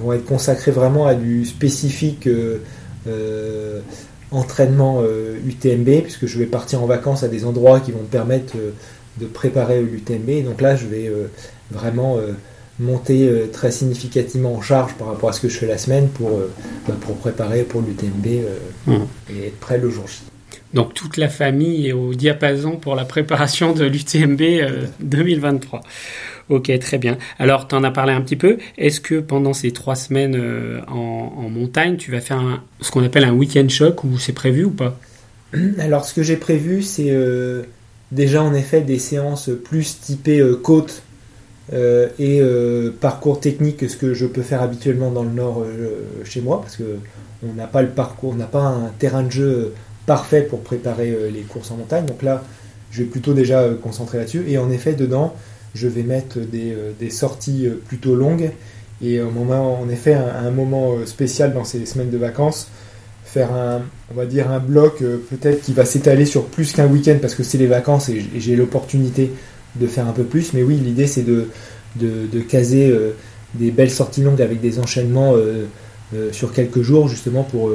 vont 0.00 0.12
être 0.12 0.24
consacrées 0.24 0.72
vraiment 0.72 1.06
à 1.06 1.14
du 1.14 1.44
spécifique 1.44 2.28
entraînement 4.30 5.02
UTMB 5.44 6.02
puisque 6.02 6.26
je 6.26 6.38
vais 6.38 6.46
partir 6.46 6.82
en 6.82 6.86
vacances 6.86 7.22
à 7.22 7.28
des 7.28 7.44
endroits 7.44 7.80
qui 7.80 7.92
vont 7.92 8.00
me 8.00 8.06
permettre 8.06 8.54
de 9.20 9.26
préparer 9.26 9.80
l'UTMB 9.82 10.44
donc 10.44 10.60
là 10.60 10.76
je 10.76 10.86
vais 10.86 11.10
vraiment 11.70 12.18
monter 12.78 13.28
euh, 13.28 13.46
très 13.52 13.70
significativement 13.70 14.54
en 14.54 14.62
charge 14.62 14.94
par 14.94 15.08
rapport 15.08 15.28
à 15.28 15.32
ce 15.32 15.40
que 15.40 15.48
je 15.48 15.58
fais 15.58 15.66
la 15.66 15.78
semaine 15.78 16.08
pour, 16.08 16.30
euh, 16.30 16.50
bah, 16.88 16.94
pour 17.00 17.16
préparer 17.16 17.62
pour 17.62 17.82
l'UTMB 17.82 18.26
euh, 18.26 18.58
mmh. 18.86 18.94
et 19.30 19.46
être 19.48 19.60
prêt 19.60 19.78
le 19.78 19.90
jour 19.90 20.06
J. 20.06 20.22
Donc 20.74 20.94
toute 20.94 21.18
la 21.18 21.28
famille 21.28 21.88
est 21.88 21.92
au 21.92 22.14
diapason 22.14 22.76
pour 22.76 22.94
la 22.94 23.04
préparation 23.04 23.72
de 23.72 23.84
l'UTMB 23.84 24.40
2023. 25.00 25.82
Ok, 26.48 26.76
très 26.80 26.96
bien. 26.96 27.18
Alors, 27.38 27.68
tu 27.68 27.74
en 27.74 27.84
as 27.84 27.90
parlé 27.90 28.12
un 28.14 28.22
petit 28.22 28.36
peu. 28.36 28.56
Est-ce 28.78 29.00
que 29.00 29.20
pendant 29.20 29.52
ces 29.52 29.70
trois 29.72 29.94
semaines 29.96 30.34
en, 30.88 31.48
montagne, 31.50 31.98
tu 31.98 32.10
vas 32.10 32.20
faire 32.20 32.62
ce 32.80 32.90
qu'on 32.90 33.04
appelle 33.04 33.24
un 33.24 33.32
week-end 33.32 33.68
choc 33.68 34.02
ou 34.04 34.18
c'est 34.18 34.32
prévu 34.32 34.64
ou 34.64 34.70
pas? 34.70 34.98
Alors 35.78 36.06
ce 36.06 36.14
que 36.14 36.22
j'ai 36.22 36.36
prévu, 36.36 36.82
c'est 36.82 37.14
déjà 38.10 38.42
en 38.42 38.54
effet 38.54 38.80
des 38.80 38.98
séances 38.98 39.50
plus 39.64 40.00
typées 40.00 40.42
côte 40.62 41.02
et 41.72 42.42
parcours 43.00 43.40
technique 43.40 43.78
que 43.78 43.88
ce 43.88 43.96
que 43.96 44.14
je 44.14 44.26
peux 44.26 44.42
faire 44.42 44.62
habituellement 44.62 45.10
dans 45.10 45.22
le 45.22 45.30
nord 45.30 45.64
chez 46.24 46.40
moi, 46.40 46.60
parce 46.60 46.76
que 46.76 46.98
on 47.48 47.54
n'a 47.54 47.66
pas 47.66 47.82
le 47.82 47.88
parcours, 47.88 48.32
on 48.32 48.36
n'a 48.36 48.46
pas 48.46 48.62
un 48.62 48.90
terrain 48.98 49.22
de 49.22 49.30
jeu 49.30 49.72
parfait 50.06 50.42
pour 50.42 50.60
préparer 50.60 51.30
les 51.32 51.42
courses 51.42 51.70
en 51.70 51.76
montagne. 51.76 52.06
Donc 52.06 52.22
là, 52.22 52.42
je 52.90 53.02
vais 53.02 53.08
plutôt 53.08 53.32
déjà 53.32 53.68
concentrer 53.82 54.18
là-dessus. 54.18 54.44
Et 54.48 54.58
en 54.58 54.70
effet, 54.70 54.94
dedans, 54.94 55.34
je 55.74 55.88
vais 55.88 56.02
mettre 56.02 56.38
des, 56.40 57.10
sorties 57.10 57.68
plutôt 57.86 58.14
longues 58.14 58.50
et 59.02 59.20
au 59.20 59.30
moment, 59.30 59.80
en 59.80 59.88
effet, 59.88 60.14
un, 60.14 60.50
moment 60.50 60.92
euh, 60.92 61.06
spécial 61.06 61.52
dans 61.52 61.64
ces 61.64 61.84
semaines 61.86 62.10
de 62.10 62.18
vacances, 62.18 62.68
faire 63.24 63.52
un, 63.52 63.82
on 64.12 64.14
va 64.14 64.26
dire 64.26 64.50
un 64.50 64.60
bloc 64.60 65.02
euh, 65.02 65.18
peut-être 65.28 65.62
qui 65.62 65.72
va 65.72 65.84
s'étaler 65.84 66.24
sur 66.24 66.44
plus 66.44 66.72
qu'un 66.72 66.86
week-end 66.86 67.16
parce 67.20 67.34
que 67.34 67.42
c'est 67.42 67.58
les 67.58 67.66
vacances 67.66 68.08
et 68.08 68.24
j'ai 68.36 68.54
l'opportunité 68.54 69.32
de 69.76 69.86
faire 69.86 70.06
un 70.06 70.12
peu 70.12 70.24
plus. 70.24 70.52
Mais 70.52 70.62
oui, 70.62 70.76
l'idée 70.76 71.06
c'est 71.06 71.22
de, 71.22 71.48
de, 71.96 72.40
caser 72.40 72.90
euh, 72.90 73.12
des 73.54 73.70
belles 73.70 73.90
sorties 73.90 74.22
longues 74.22 74.42
avec 74.42 74.60
des 74.60 74.78
enchaînements 74.78 75.34
sur 76.30 76.52
quelques 76.52 76.82
jours 76.82 77.08
justement 77.08 77.42
pour, 77.42 77.70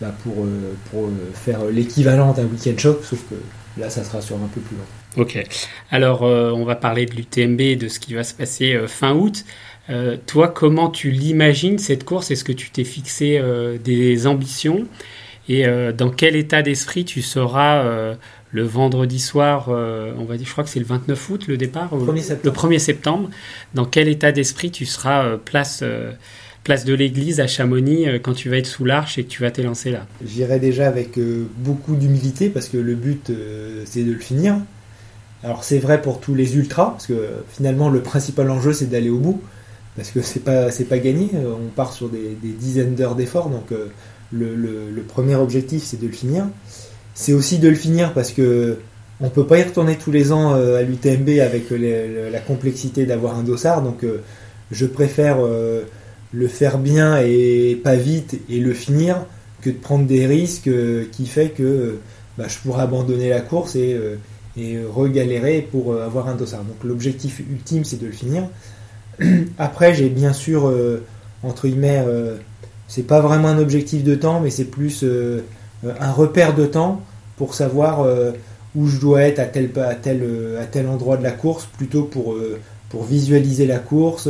bah, 0.00 0.14
pour, 0.22 0.46
pour 0.90 1.08
faire 1.34 1.64
l'équivalent 1.66 2.32
d'un 2.32 2.44
week-end 2.44 2.76
choc, 2.76 3.04
sauf 3.04 3.20
que 3.30 3.34
là 3.80 3.90
ça 3.90 4.02
sera 4.04 4.20
sur 4.20 4.36
un 4.36 4.48
peu 4.52 4.60
plus 4.60 4.76
long. 4.76 5.22
Ok, 5.22 5.44
alors 5.90 6.22
on 6.22 6.64
va 6.64 6.76
parler 6.76 7.06
de 7.06 7.14
l'UTMB, 7.14 7.78
de 7.78 7.88
ce 7.88 7.98
qui 7.98 8.14
va 8.14 8.22
se 8.22 8.34
passer 8.34 8.78
fin 8.86 9.14
août. 9.14 9.44
Euh, 9.90 10.16
toi, 10.26 10.48
comment 10.48 10.88
tu 10.88 11.10
l'imagines 11.10 11.78
cette 11.78 12.04
course? 12.04 12.30
Est-ce 12.30 12.44
que 12.44 12.52
tu 12.52 12.70
t'es 12.70 12.84
fixé 12.84 13.38
euh, 13.38 13.76
des 13.78 14.26
ambitions? 14.26 14.86
Et 15.48 15.66
euh, 15.66 15.92
dans 15.92 16.10
quel 16.10 16.36
état 16.36 16.62
d'esprit 16.62 17.04
tu 17.04 17.22
seras 17.22 18.14
le 18.52 18.62
vendredi 18.62 19.18
soir 19.18 19.68
On 19.68 20.24
va 20.24 20.36
dire, 20.36 20.46
je 20.46 20.52
crois 20.52 20.64
que 20.64 20.70
c'est 20.70 20.80
le 20.80 20.86
29 20.86 21.30
août 21.30 21.46
le 21.48 21.56
départ, 21.56 21.90
le 21.94 22.50
1er 22.50 22.78
septembre. 22.78 23.30
Dans 23.74 23.84
quel 23.84 24.08
état 24.08 24.32
d'esprit 24.32 24.70
tu 24.70 24.86
seras 24.86 25.36
place 25.36 25.84
place 26.62 26.84
de 26.84 26.92
l'église 26.92 27.40
à 27.40 27.46
Chamonix 27.46 28.06
quand 28.22 28.34
tu 28.34 28.50
vas 28.50 28.58
être 28.58 28.66
sous 28.66 28.84
l'arche 28.84 29.18
et 29.18 29.24
que 29.24 29.28
tu 29.28 29.42
vas 29.42 29.50
t'élancer 29.50 29.90
là? 29.90 30.06
J'irai 30.24 30.58
déjà 30.58 30.88
avec 30.88 31.18
beaucoup 31.58 31.94
d'humilité 31.94 32.48
parce 32.48 32.68
que 32.68 32.76
le 32.76 32.94
but 32.94 33.32
c'est 33.86 34.02
de 34.02 34.12
le 34.12 34.18
finir. 34.18 34.56
Alors 35.42 35.64
c'est 35.64 35.78
vrai 35.78 36.02
pour 36.02 36.20
tous 36.20 36.34
les 36.34 36.56
ultras 36.56 36.90
parce 36.90 37.06
que 37.06 37.28
finalement 37.50 37.88
le 37.88 38.00
principal 38.00 38.50
enjeu 38.50 38.72
c'est 38.72 38.90
d'aller 38.90 39.10
au 39.10 39.18
bout 39.18 39.40
parce 39.96 40.10
que 40.10 40.22
c'est 40.22 40.40
pas 40.40 40.70
c'est 40.70 40.84
pas 40.84 40.98
gagné. 40.98 41.30
On 41.34 41.68
part 41.68 41.92
sur 41.92 42.08
des, 42.08 42.36
dizaines 42.42 42.94
d'heures 42.94 43.16
d'efforts, 43.16 43.50
donc 43.50 43.72
euh, 43.72 43.86
le, 44.32 45.02
premier 45.02 45.34
objectif 45.34 45.82
c'est 45.82 46.00
de 46.00 46.06
le 46.06 46.12
finir. 46.12 46.46
C'est 47.14 47.32
aussi 47.32 47.58
de 47.58 47.68
le 47.68 47.74
finir 47.74 48.12
parce 48.12 48.30
que 48.32 48.78
on 49.20 49.28
peut 49.28 49.46
pas 49.46 49.58
y 49.58 49.62
retourner 49.62 49.96
tous 49.96 50.10
les 50.10 50.32
ans 50.32 50.54
euh, 50.54 50.78
à 50.78 50.82
l'UTMB 50.82 51.28
avec 51.40 51.64
la 51.70 52.40
complexité 52.40 53.04
d'avoir 53.04 53.36
un 53.36 53.42
dossard, 53.42 53.82
donc 53.82 54.02
euh, 54.02 54.22
je 54.70 54.86
préfère 54.86 55.38
le 56.32 56.48
faire 56.48 56.78
bien 56.78 57.18
et 57.18 57.78
pas 57.82 57.96
vite 57.96 58.40
et 58.48 58.60
le 58.60 58.72
finir 58.72 59.26
que 59.62 59.70
de 59.70 59.76
prendre 59.76 60.06
des 60.06 60.26
risques 60.26 60.70
qui 61.10 61.26
fait 61.26 61.48
que 61.48 61.98
bah, 62.38 62.44
je 62.48 62.56
pourrais 62.58 62.84
abandonner 62.84 63.28
la 63.28 63.40
course 63.40 63.74
et, 63.74 63.98
et 64.56 64.78
regalérer 64.84 65.66
pour 65.68 66.00
avoir 66.00 66.28
un 66.28 66.36
dossard. 66.36 66.62
Donc 66.62 66.84
l'objectif 66.84 67.40
ultime 67.40 67.84
c'est 67.84 68.00
de 68.00 68.06
le 68.06 68.12
finir. 68.12 68.44
Après, 69.58 69.94
j'ai 69.94 70.08
bien 70.08 70.32
sûr, 70.32 70.68
euh, 70.68 71.04
entre 71.42 71.68
guillemets, 71.68 72.02
euh, 72.06 72.36
c'est 72.88 73.06
pas 73.06 73.20
vraiment 73.20 73.48
un 73.48 73.58
objectif 73.58 74.04
de 74.04 74.14
temps, 74.14 74.40
mais 74.40 74.50
c'est 74.50 74.64
plus 74.64 75.04
euh, 75.04 75.44
un 75.84 76.12
repère 76.12 76.54
de 76.54 76.66
temps 76.66 77.00
pour 77.36 77.54
savoir 77.54 78.06
où 78.74 78.86
je 78.86 79.00
dois 79.00 79.22
être 79.22 79.38
à 79.38 79.46
tel, 79.46 79.70
à 79.78 79.88
à 79.88 80.64
tel 80.66 80.88
endroit 80.88 81.16
de 81.16 81.22
la 81.22 81.30
course, 81.30 81.66
plutôt 81.78 82.02
pour, 82.02 82.36
pour 82.90 83.04
visualiser 83.04 83.66
la 83.66 83.78
course, 83.78 84.28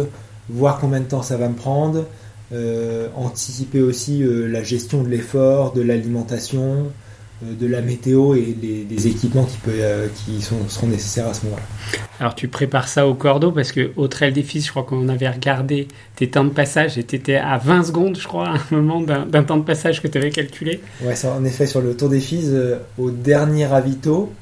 voir 0.48 0.78
combien 0.78 1.00
de 1.00 1.06
temps 1.06 1.22
ça 1.22 1.36
va 1.36 1.48
me 1.48 1.54
prendre, 1.54 2.04
anticiper 3.16 3.82
aussi 3.82 4.22
la 4.24 4.62
gestion 4.62 5.02
de 5.02 5.08
l'effort, 5.08 5.72
de 5.72 5.82
l'alimentation, 5.82 6.62
euh, 6.62 7.09
de 7.42 7.66
la 7.66 7.80
météo 7.80 8.34
et 8.34 8.54
des, 8.54 9.06
équipements 9.06 9.44
qui, 9.44 9.56
peut, 9.58 9.70
euh, 9.74 10.08
qui 10.14 10.42
sont, 10.42 10.68
seront 10.68 10.88
nécessaires 10.88 11.26
à 11.26 11.34
ce 11.34 11.44
moment-là. 11.46 11.62
Alors 12.18 12.34
tu 12.34 12.48
prépares 12.48 12.88
ça 12.88 13.06
au 13.06 13.14
cordeau 13.14 13.50
parce 13.50 13.72
que 13.72 13.92
au 13.96 14.08
Trail 14.08 14.32
des 14.32 14.42
Fils, 14.42 14.66
je 14.66 14.70
crois 14.70 14.82
qu'on 14.82 15.08
avait 15.08 15.28
regardé 15.28 15.88
tes 16.16 16.28
temps 16.28 16.44
de 16.44 16.50
passage 16.50 16.98
et 16.98 17.04
tu 17.04 17.16
étais 17.16 17.36
à 17.36 17.56
20 17.56 17.84
secondes, 17.84 18.18
je 18.18 18.28
crois, 18.28 18.48
à 18.48 18.56
un 18.70 18.76
moment 18.76 19.00
d'un 19.00 19.42
temps 19.42 19.56
de 19.56 19.64
passage 19.64 20.02
que 20.02 20.08
tu 20.08 20.18
avais 20.18 20.30
calculé. 20.30 20.80
Ouais, 21.02 21.14
en 21.24 21.44
effet, 21.44 21.66
sur 21.66 21.80
le 21.80 21.96
Tour 21.96 22.10
des 22.10 22.20
Fils, 22.20 22.48
euh, 22.48 22.78
au 22.98 23.10
dernier 23.10 23.66
ravito, 23.66 24.32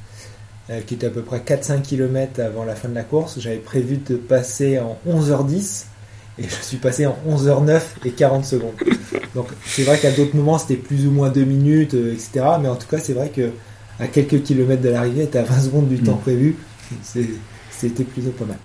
qui 0.87 0.95
était 0.95 1.07
à 1.07 1.11
peu 1.11 1.23
près 1.23 1.39
4-5 1.39 1.81
km 1.81 2.41
avant 2.41 2.63
la 2.63 2.75
fin 2.75 2.91
de 2.91 2.95
la 2.95 3.03
course, 3.03 3.41
j'avais 3.41 3.57
prévu 3.57 3.97
de 4.07 4.17
passer 4.17 4.79
en 4.79 4.99
11h10 5.09 5.87
et 6.39 6.45
je 6.45 6.63
suis 6.63 6.77
passé 6.77 7.07
en 7.07 7.17
11h09 7.29 7.81
et 8.05 8.11
40 8.11 8.45
secondes. 8.45 8.75
Donc 9.35 9.49
c'est 9.65 9.83
vrai 9.83 9.99
qu'à 9.99 10.11
d'autres 10.11 10.37
moments 10.37 10.59
c'était 10.59 10.77
plus 10.77 11.07
ou 11.07 11.11
moins 11.11 11.31
2 11.31 11.45
minutes, 11.45 11.95
euh, 11.95 12.13
etc. 12.13 12.47
Mais 12.61 12.69
en 12.69 12.77
tout 12.77 12.87
cas 12.89 12.99
c'est 12.99 13.13
vrai 13.13 13.31
que 13.31 13.51
à 14.01 14.07
quelques 14.07 14.43
kilomètres 14.43 14.83
de 14.83 14.91
l'arrivée, 14.91 15.29
tu 15.31 15.39
à 15.39 15.43
20 15.43 15.61
secondes 15.61 15.89
du 15.89 15.99
temps 16.01 16.17
mm. 16.17 16.21
prévu. 16.21 16.57
C'était 17.03 18.05
plutôt 18.05 18.31
pas 18.31 18.45
mal. 18.45 18.59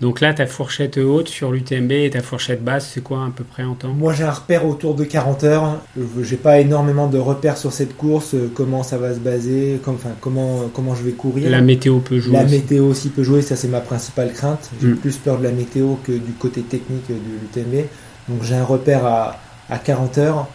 Donc 0.00 0.20
là, 0.20 0.34
ta 0.34 0.46
fourchette 0.46 0.98
haute 0.98 1.28
sur 1.28 1.52
l'UTMB 1.52 1.90
et 1.92 2.10
ta 2.10 2.20
fourchette 2.20 2.62
basse, 2.62 2.90
c'est 2.92 3.00
quoi 3.00 3.24
à 3.24 3.30
peu 3.34 3.44
près 3.44 3.64
en 3.64 3.74
temps? 3.74 3.94
Moi, 3.94 4.12
j'ai 4.12 4.24
un 4.24 4.30
repère 4.30 4.66
autour 4.66 4.94
de 4.94 5.04
40 5.04 5.44
heures. 5.44 5.80
J'ai 6.20 6.36
pas 6.36 6.60
énormément 6.60 7.06
de 7.06 7.16
repères 7.16 7.56
sur 7.56 7.72
cette 7.72 7.96
course. 7.96 8.34
Euh, 8.34 8.50
comment 8.54 8.82
ça 8.82 8.98
va 8.98 9.14
se 9.14 9.20
baser 9.20 9.80
enfin, 9.86 10.10
comment, 10.20 10.64
comment 10.74 10.94
je 10.94 11.02
vais 11.02 11.12
courir. 11.12 11.48
La 11.50 11.62
météo 11.62 12.00
peut 12.00 12.20
jouer. 12.20 12.34
La 12.34 12.44
météo 12.44 12.84
aussi 12.84 13.08
peut 13.08 13.22
jouer. 13.22 13.40
Ça, 13.40 13.56
c'est 13.56 13.68
ma 13.68 13.80
principale 13.80 14.32
crainte. 14.34 14.70
J'ai 14.82 14.88
mm. 14.88 14.96
plus 14.96 15.16
peur 15.16 15.38
de 15.38 15.44
la 15.44 15.52
météo 15.52 15.94
que 16.04 16.12
du 16.12 16.32
côté 16.32 16.60
technique 16.60 17.08
de 17.08 17.14
l'UTMB. 17.14 17.86
Donc, 18.28 18.42
j'ai 18.42 18.56
un 18.56 18.64
repère 18.64 19.06
à, 19.06 19.40
à 19.70 19.78
40 19.78 20.18
heures. 20.18 20.46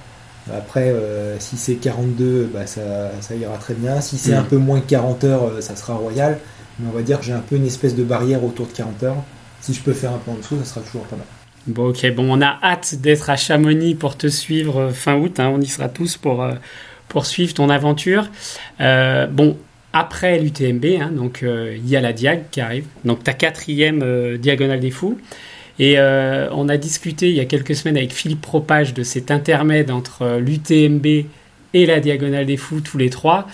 Après, 0.56 0.90
euh, 0.90 1.40
si 1.40 1.58
c'est 1.58 1.76
42, 1.76 2.50
bah, 2.54 2.68
ça, 2.68 2.82
ça, 3.22 3.36
ira 3.36 3.58
très 3.58 3.74
bien. 3.74 4.02
Si 4.02 4.18
c'est 4.18 4.34
mm. 4.34 4.40
un 4.40 4.44
peu 4.44 4.58
moins 4.58 4.82
que 4.82 4.88
40 4.88 5.24
heures, 5.24 5.44
euh, 5.46 5.62
ça 5.62 5.76
sera 5.76 5.96
royal 5.96 6.38
mais 6.80 6.88
on 6.90 6.96
va 6.96 7.02
dire 7.02 7.20
que 7.20 7.26
j'ai 7.26 7.34
un 7.34 7.40
peu 7.40 7.56
une 7.56 7.66
espèce 7.66 7.96
de 7.96 8.04
barrière 8.04 8.44
autour 8.44 8.68
de 8.68 8.74
40 8.74 9.04
heures. 9.04 9.24
Si 9.62 9.74
je 9.74 9.82
peux 9.82 9.94
faire 9.94 10.12
un 10.12 10.18
peu 10.18 10.32
en 10.32 10.36
dessous, 10.36 10.58
ça 10.60 10.66
sera 10.66 10.82
toujours 10.82 11.04
pas 11.04 11.16
mal. 11.16 11.26
Bon, 11.68 11.90
ok, 11.90 12.12
bon, 12.16 12.26
on 12.28 12.42
a 12.42 12.58
hâte 12.64 12.96
d'être 12.96 13.30
à 13.30 13.38
Chamonix 13.38 13.94
pour 13.94 14.18
te 14.18 14.28
suivre 14.28 14.82
euh, 14.82 14.90
fin 14.90 15.16
août. 15.16 15.40
Hein. 15.40 15.52
on 15.54 15.62
y 15.62 15.68
sera 15.68 15.90
tous 15.90 16.18
pour, 16.18 16.42
euh, 16.42 16.54
suivre 17.24 17.54
ton 17.54 17.70
aventure. 17.70 18.30
Euh, 18.80 19.28
bon, 19.28 19.58
après 19.94 20.40
l'UTMB, 20.40 20.86
hein, 21.00 21.12
donc 21.12 21.44
il 21.44 21.88
y 21.88 21.98
a 21.98 22.02
la 22.02 22.14
Diag 22.14 22.44
qui 22.50 22.62
arrive. 22.62 22.86
Donc 23.04 23.24
ta 23.24 23.34
quatrième 23.34 24.38
diagonale 24.38 24.80
des 24.80 24.92
fous. 24.92 25.20
Et 25.80 26.00
on 26.00 26.70
a 26.70 26.78
discuté 26.78 27.30
il 27.30 27.36
y 27.36 27.42
a 27.42 27.46
quelques 27.46 27.76
semaines 27.76 27.98
avec 27.98 28.14
Philippe 28.14 28.40
Propage 28.40 28.94
de 28.94 29.04
cet 29.04 29.32
intermède 29.32 29.92
entre 29.92 30.38
l'UTMB 30.38 31.26
et 31.74 31.86
la 31.86 32.00
diagonale 32.00 32.46
des 32.46 32.56
fous, 32.56 32.80
tous 32.80 32.98
les 32.98 33.10
trois. 33.10 33.48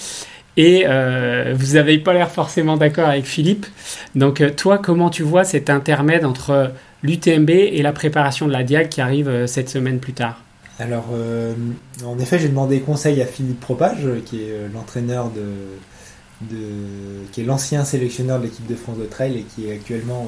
Et 0.57 0.85
euh, 0.87 1.53
vous 1.55 1.75
n'avez 1.75 1.99
pas 1.99 2.13
l'air 2.13 2.31
forcément 2.31 2.77
d'accord 2.77 3.07
avec 3.07 3.25
Philippe. 3.25 3.67
Donc 4.15 4.41
euh, 4.41 4.49
toi, 4.49 4.79
comment 4.79 5.11
tu 5.11 5.21
vois 5.21 5.43
cet 5.43 5.69
intermède 5.69 6.25
entre 6.25 6.71
l'UTMB 7.03 7.49
et 7.51 7.81
la 7.83 7.93
préparation 7.93 8.47
de 8.47 8.51
la 8.51 8.63
Diag 8.63 8.89
qui 8.89 8.99
arrive 8.99 9.29
euh, 9.29 9.45
cette 9.45 9.69
semaine 9.69 9.99
plus 9.99 10.13
tard? 10.13 10.41
Alors, 10.79 11.05
en 12.05 12.19
effet, 12.19 12.37
j'ai 12.37 12.49
demandé 12.49 12.81
conseil 12.81 13.19
à 13.19 13.25
Philippe 13.25 13.59
Propage, 13.59 14.07
qui 14.25 14.43
est 14.43 14.53
l'entraîneur 14.71 15.31
de, 15.31 16.53
qui 17.31 17.41
est 17.41 17.45
l'ancien 17.45 17.83
sélectionneur 17.83 18.37
de 18.37 18.43
l'équipe 18.43 18.67
de 18.67 18.75
France 18.75 18.99
de 18.99 19.05
trail 19.05 19.39
et 19.39 19.41
qui 19.41 19.67
est 19.67 19.73
actuellement 19.73 20.27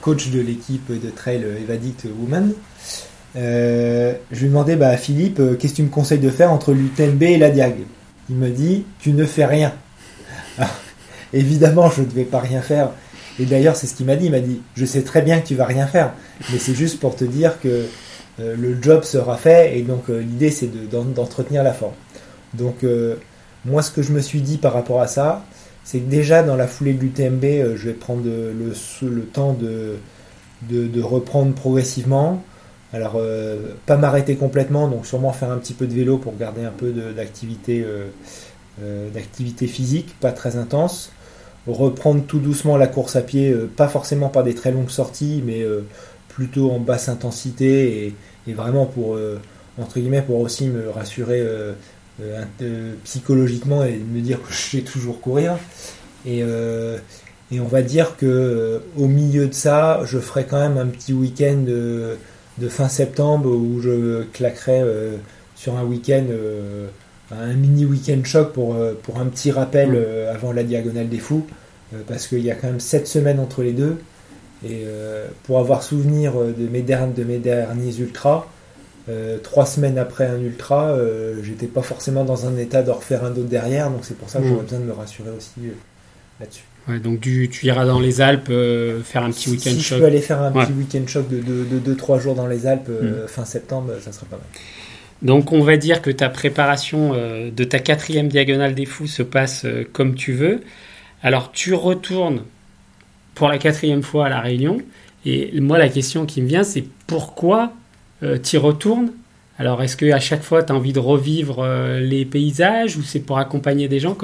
coach 0.00 0.30
de 0.30 0.40
l'équipe 0.40 0.90
de 0.90 1.10
trail 1.10 1.44
Evadict 1.62 2.06
Women. 2.18 2.54
je 3.34 4.14
lui 4.30 4.46
ai 4.46 4.48
demandé 4.48 4.76
bah, 4.76 4.96
Philippe, 4.96 5.42
qu'est-ce 5.58 5.72
que 5.72 5.76
tu 5.76 5.82
me 5.82 5.90
conseilles 5.90 6.20
de 6.20 6.30
faire 6.30 6.50
entre 6.52 6.72
l'UTMB 6.72 7.22
et 7.24 7.36
la 7.36 7.50
Diag? 7.50 7.74
Il 8.28 8.36
me 8.36 8.50
dit 8.50 8.84
Tu 9.00 9.12
ne 9.12 9.24
fais 9.24 9.46
rien. 9.46 9.72
évidemment, 11.32 11.90
je 11.90 12.02
ne 12.02 12.08
vais 12.08 12.24
pas 12.24 12.40
rien 12.40 12.62
faire. 12.62 12.90
Et 13.38 13.44
d'ailleurs, 13.44 13.76
c'est 13.76 13.86
ce 13.86 13.94
qu'il 13.94 14.06
m'a 14.06 14.16
dit. 14.16 14.26
Il 14.26 14.32
m'a 14.32 14.40
dit 14.40 14.60
Je 14.74 14.84
sais 14.84 15.02
très 15.02 15.22
bien 15.22 15.40
que 15.40 15.46
tu 15.46 15.54
vas 15.54 15.66
rien 15.66 15.86
faire, 15.86 16.12
mais 16.52 16.58
c'est 16.58 16.74
juste 16.74 17.00
pour 17.00 17.16
te 17.16 17.24
dire 17.24 17.60
que 17.60 17.86
euh, 18.38 18.54
le 18.56 18.76
job 18.82 19.02
sera 19.04 19.36
fait 19.38 19.78
et 19.78 19.82
donc 19.82 20.10
euh, 20.10 20.20
l'idée 20.20 20.50
c'est 20.50 20.70
d'entretenir 20.90 21.62
la 21.62 21.72
forme. 21.72 21.94
Donc, 22.52 22.84
euh, 22.84 23.16
moi, 23.64 23.82
ce 23.82 23.90
que 23.90 24.02
je 24.02 24.12
me 24.12 24.20
suis 24.20 24.40
dit 24.40 24.58
par 24.58 24.72
rapport 24.72 25.00
à 25.00 25.06
ça, 25.06 25.44
c'est 25.84 26.00
que 26.00 26.08
déjà 26.08 26.42
dans 26.42 26.56
la 26.56 26.66
foulée 26.66 26.92
de 26.92 27.00
l'UTMB, 27.00 27.76
je 27.76 27.86
vais 27.86 27.92
prendre 27.92 28.24
le, 28.24 28.72
le 29.02 29.22
temps 29.22 29.52
de, 29.52 29.96
de, 30.62 31.02
reprendre 31.02 31.52
progressivement. 31.54 32.42
Alors, 32.92 33.14
euh, 33.16 33.74
pas 33.84 33.96
m'arrêter 33.96 34.36
complètement, 34.36 34.88
donc 34.88 35.06
sûrement 35.06 35.32
faire 35.32 35.50
un 35.50 35.58
petit 35.58 35.74
peu 35.74 35.86
de 35.86 35.94
vélo 35.94 36.18
pour 36.18 36.36
garder 36.36 36.64
un 36.64 36.70
peu 36.70 36.92
d'activité 36.92 37.84
euh, 37.84 38.06
euh, 38.82 39.10
d'activité 39.10 39.66
physique, 39.66 40.14
pas 40.20 40.32
très 40.32 40.56
intense. 40.56 41.12
Reprendre 41.66 42.22
tout 42.24 42.38
doucement 42.38 42.76
la 42.76 42.86
course 42.86 43.16
à 43.16 43.22
pied, 43.22 43.52
pas 43.76 43.88
forcément 43.88 44.28
par 44.28 44.44
des 44.44 44.54
très 44.54 44.70
longues 44.70 44.90
sorties, 44.90 45.42
mais 45.44 45.66
plutôt 46.28 46.70
en 46.70 46.78
basse 46.78 47.08
intensité 47.08 48.14
et, 48.46 48.52
vraiment 48.52 48.86
pour, 48.86 49.18
entre 49.76 49.98
guillemets, 49.98 50.22
pour 50.22 50.38
aussi 50.38 50.68
me 50.68 50.88
rassurer 50.90 51.44
psychologiquement 53.02 53.82
et 53.82 53.96
me 53.96 54.20
dire 54.20 54.40
que 54.40 54.48
je 54.52 54.76
sais 54.76 54.82
toujours 54.82 55.20
courir. 55.20 55.58
Et, 56.24 56.44
on 56.44 57.64
va 57.64 57.82
dire 57.82 58.16
que 58.16 58.82
au 58.96 59.08
milieu 59.08 59.48
de 59.48 59.54
ça, 59.54 60.02
je 60.04 60.20
ferai 60.20 60.44
quand 60.44 60.60
même 60.60 60.78
un 60.78 60.86
petit 60.86 61.12
week-end 61.12 61.64
de, 62.58 62.68
fin 62.68 62.88
septembre 62.88 63.50
où 63.50 63.80
je 63.80 64.22
claquerai 64.32 64.82
sur 65.54 65.76
un 65.76 65.84
week-end 65.84 66.24
un 67.30 67.54
mini 67.54 67.84
week-end 67.84 68.20
choc 68.24 68.52
pour, 68.52 68.76
pour 69.02 69.18
un 69.18 69.26
petit 69.26 69.50
rappel 69.50 69.96
avant 70.32 70.52
la 70.52 70.62
diagonale 70.62 71.08
des 71.08 71.18
fous 71.18 71.46
parce 72.06 72.26
qu'il 72.26 72.40
y 72.40 72.50
a 72.50 72.54
quand 72.54 72.68
même 72.68 72.80
7 72.80 73.06
semaines 73.06 73.40
entre 73.40 73.62
les 73.62 73.72
deux. 73.72 73.98
Et 74.64 74.84
euh, 74.86 75.26
pour 75.44 75.58
avoir 75.58 75.82
souvenir 75.82 76.40
euh, 76.40 76.52
de 76.56 76.66
mes, 76.66 76.82
derniers, 76.82 77.12
de 77.12 77.24
mes 77.24 77.38
derniers 77.38 77.98
ultras, 77.98 78.46
euh, 79.08 79.38
trois 79.38 79.66
semaines 79.66 79.98
après 79.98 80.26
un 80.26 80.40
ultra, 80.40 80.96
j'étais 81.42 81.66
pas 81.66 81.82
forcément 81.82 82.24
dans 82.24 82.46
un 82.46 82.56
état 82.56 82.82
de 82.82 82.90
refaire 82.90 83.24
un 83.24 83.32
autre 83.32 83.42
derrière, 83.42 83.90
donc 83.90 84.00
c'est 84.04 84.16
pour 84.16 84.28
ça 84.28 84.40
que 84.40 84.46
j'aurais 84.48 84.62
besoin 84.62 84.80
de 84.80 84.84
me 84.84 84.92
rassurer 84.92 85.30
aussi 85.30 85.52
là-dessus. 86.40 86.64
Ouais, 86.88 86.98
donc 87.00 87.20
tu, 87.20 87.48
tu, 87.48 87.66
iras 87.66 87.84
dans 87.84 87.98
les 87.98 88.20
Alpes 88.20 88.52
faire 89.04 89.24
un 89.24 89.30
petit 89.30 89.50
week-end 89.50 89.70
choc. 89.70 89.80
Si 89.80 89.82
je 89.82 89.94
peux 89.96 90.04
aller 90.04 90.20
faire 90.20 90.40
un 90.40 90.52
petit 90.52 90.72
week-end 90.72 91.06
choc 91.06 91.28
de 91.28 91.94
2-3 91.94 92.20
jours 92.20 92.34
dans 92.34 92.46
les 92.46 92.66
Alpes 92.66 92.88
mm. 92.88 93.26
fin 93.26 93.44
septembre, 93.44 93.92
ça 94.00 94.12
serait 94.12 94.26
pas 94.26 94.36
mal. 94.36 94.46
Donc 95.22 95.52
on 95.52 95.62
va 95.62 95.76
dire 95.76 96.00
que 96.00 96.10
ta 96.10 96.28
préparation 96.28 97.12
de 97.12 97.64
ta 97.64 97.80
quatrième 97.80 98.28
diagonale 98.28 98.74
des 98.74 98.86
fous 98.86 99.08
se 99.08 99.24
passe 99.24 99.66
comme 99.92 100.14
tu 100.14 100.32
veux. 100.32 100.60
Alors 101.22 101.50
tu 101.50 101.74
retournes 101.74 102.42
pour 103.36 103.48
la 103.48 103.58
quatrième 103.58 104.02
fois 104.02 104.26
à 104.26 104.28
La 104.28 104.40
Réunion. 104.40 104.78
Et 105.24 105.60
moi, 105.60 105.78
la 105.78 105.88
question 105.88 106.26
qui 106.26 106.42
me 106.42 106.48
vient, 106.48 106.64
c'est 106.64 106.84
pourquoi 107.06 107.72
euh, 108.24 108.38
tu 108.42 108.56
y 108.56 108.58
retournes? 108.58 109.12
Alors, 109.58 109.82
est-ce 109.82 109.96
qu'à 109.96 110.18
chaque 110.18 110.42
fois, 110.42 110.62
tu 110.62 110.72
as 110.72 110.76
envie 110.76 110.92
de 110.92 110.98
revivre 110.98 111.60
euh, 111.60 112.00
les 112.00 112.24
paysages 112.24 112.96
ou 112.96 113.02
c'est 113.02 113.20
pour 113.20 113.38
accompagner 113.38 113.88
des 113.88 114.00
gens? 114.00 114.16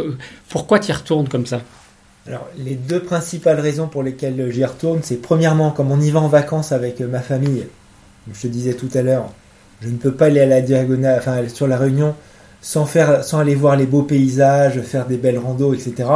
Pourquoi 0.49 0.81
tu 0.81 0.90
y 0.90 0.92
retournes 0.92 1.28
comme 1.28 1.47
ça? 1.47 1.62
Alors, 2.26 2.49
les 2.57 2.75
deux 2.76 3.02
principales 3.02 3.59
raisons 3.59 3.88
pour 3.88 4.02
lesquelles 4.05 4.50
j'y 4.52 4.64
retourne, 4.64 5.00
c'est 5.02 5.17
premièrement, 5.17 5.73
comme 5.73 5.91
on 5.91 6.00
y 6.00 6.11
va 6.11 6.21
en 6.21 6.29
vacances 6.29 6.71
avec 6.71 7.00
ma 7.00 7.21
famille, 7.21 7.67
comme 8.25 8.35
je 8.35 8.43
te 8.43 8.47
disais 8.47 8.75
tout 8.75 8.91
à 8.95 9.02
l'heure, 9.02 9.33
je 9.81 9.88
ne 9.88 9.97
peux 9.97 10.12
pas 10.12 10.26
aller 10.26 10.41
à 10.41 10.47
la 10.47 10.61
diagonale, 10.61 11.19
enfin, 11.19 11.49
sur 11.49 11.67
la 11.67 11.76
Réunion, 11.76 12.14
sans, 12.61 12.87
faire, 12.87 13.25
sans 13.25 13.41
aller 13.41 13.57
voir 13.57 13.75
les 13.75 13.87
beaux 13.87 14.02
paysages, 14.02 14.81
faire 14.83 15.07
des 15.07 15.17
belles 15.17 15.38
randos, 15.38 15.75
etc. 15.75 16.09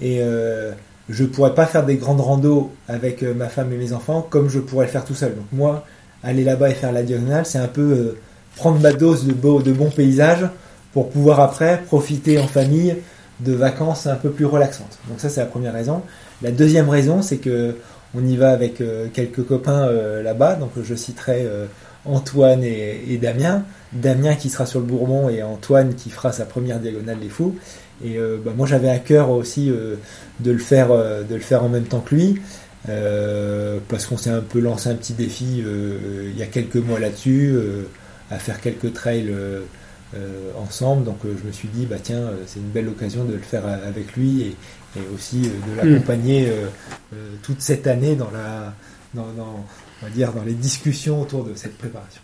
Et 0.00 0.18
euh, 0.20 0.72
je 1.08 1.24
pourrais 1.24 1.54
pas 1.54 1.64
faire 1.64 1.86
des 1.86 1.96
grandes 1.96 2.20
randos 2.20 2.70
avec 2.86 3.22
euh, 3.22 3.32
ma 3.32 3.48
femme 3.48 3.72
et 3.72 3.76
mes 3.76 3.94
enfants 3.94 4.26
comme 4.28 4.50
je 4.50 4.58
pourrais 4.58 4.86
le 4.86 4.92
faire 4.92 5.04
tout 5.06 5.14
seul. 5.14 5.34
Donc 5.34 5.46
moi, 5.52 5.84
aller 6.22 6.44
là-bas 6.44 6.68
et 6.68 6.74
faire 6.74 6.92
la 6.92 7.02
diagonale, 7.02 7.46
c'est 7.46 7.58
un 7.58 7.68
peu 7.68 7.80
euh, 7.80 8.18
prendre 8.56 8.78
ma 8.80 8.92
dose 8.92 9.26
de, 9.26 9.32
beau, 9.32 9.62
de 9.62 9.72
bons 9.72 9.90
paysages 9.90 10.46
pour 10.92 11.08
pouvoir 11.08 11.40
après 11.40 11.82
profiter 11.86 12.38
en 12.38 12.46
famille 12.46 12.96
de 13.44 13.52
vacances 13.52 14.06
un 14.06 14.16
peu 14.16 14.30
plus 14.30 14.44
relaxantes. 14.44 14.98
Donc 15.08 15.20
ça 15.20 15.28
c'est 15.28 15.40
la 15.40 15.46
première 15.46 15.72
raison. 15.72 16.02
La 16.42 16.50
deuxième 16.50 16.88
raison, 16.88 17.22
c'est 17.22 17.38
que 17.38 17.76
on 18.14 18.26
y 18.26 18.36
va 18.36 18.50
avec 18.50 18.80
euh, 18.80 19.08
quelques 19.12 19.46
copains 19.46 19.90
là-bas. 20.22 20.56
Donc 20.56 20.70
je 20.82 20.94
citerai 20.94 21.46
Antoine 22.04 22.64
et, 22.64 23.18
Damien. 23.20 23.64
Damien 23.92 24.34
qui 24.34 24.50
sera 24.50 24.66
sur 24.66 24.80
le 24.80 24.86
Bourbon 24.86 25.28
et 25.28 25.42
Antoine 25.42 25.94
qui 25.94 26.10
fera 26.10 26.32
sa 26.32 26.44
première 26.44 26.80
diagonale 26.80 27.20
des 27.20 27.28
fous. 27.28 27.56
Et 28.04 28.18
euh, 28.18 28.38
bah, 28.44 28.52
moi 28.56 28.66
j'avais 28.66 28.88
à 28.88 28.98
cœur 28.98 29.30
aussi 29.30 29.70
euh, 29.70 29.96
de, 30.40 30.50
le 30.50 30.58
faire, 30.58 30.90
euh, 30.90 31.22
de 31.22 31.34
le 31.34 31.40
faire 31.40 31.62
en 31.62 31.68
même 31.68 31.84
temps 31.84 32.00
que 32.00 32.14
lui. 32.14 32.40
parce 33.88 34.06
qu'on 34.06 34.16
s'est 34.16 34.30
un 34.30 34.40
peu 34.40 34.58
lancé 34.58 34.88
un 34.88 34.94
petit 34.94 35.12
défi 35.12 35.62
il 35.62 36.36
y 36.36 36.42
a 36.42 36.46
quelques 36.46 36.76
mois 36.76 36.98
là-dessus, 36.98 37.56
à 38.30 38.38
faire 38.38 38.60
quelques 38.60 38.92
trails 38.92 39.32
ensemble. 40.58 41.04
Donc 41.04 41.18
je 41.24 41.46
me 41.46 41.52
suis 41.52 41.68
dit, 41.68 41.86
bah 41.86 41.96
tiens, 42.02 42.30
c'est 42.46 42.60
une 42.60 42.68
belle 42.68 42.88
occasion 42.88 43.24
de 43.24 43.32
le 43.32 43.38
faire 43.40 43.66
avec 43.66 44.14
lui 44.16 44.42
et, 44.42 44.56
aussi 45.14 45.42
de 45.42 45.48
hmm. 45.48 45.76
l'accompagner 45.76 46.48
toute 47.42 47.60
cette 47.60 47.86
année 47.86 48.14
dans 48.14 48.30
la, 48.30 48.74
dans, 49.14 49.24
on 50.02 50.06
va 50.06 50.10
dire, 50.10 50.32
dans 50.32 50.42
les 50.42 50.54
discussions 50.54 51.20
autour 51.20 51.44
de 51.44 51.54
cette 51.54 51.78
préparation. 51.78 52.20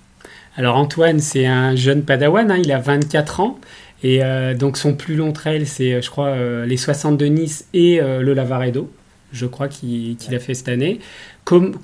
Alors 0.56 0.76
Antoine, 0.76 1.20
c'est 1.20 1.46
un 1.46 1.76
jeune 1.76 2.02
padawan, 2.02 2.50
hein, 2.50 2.58
il 2.58 2.72
a 2.72 2.80
24 2.80 3.40
ans. 3.40 3.60
Et 4.02 4.22
euh, 4.22 4.54
donc 4.54 4.76
son 4.76 4.94
plus 4.94 5.16
long 5.16 5.32
trail, 5.32 5.66
c'est 5.66 5.94
euh, 5.94 6.02
je 6.02 6.10
crois 6.10 6.28
euh, 6.28 6.66
les 6.66 6.76
60 6.76 7.16
de 7.16 7.26
Nice 7.26 7.66
et 7.74 8.00
le 8.00 8.32
Lavaredo, 8.32 8.90
je 9.32 9.46
crois 9.46 9.68
qu'il 9.68 10.16
a 10.32 10.38
fait 10.38 10.54
cette 10.54 10.68
année. 10.68 11.00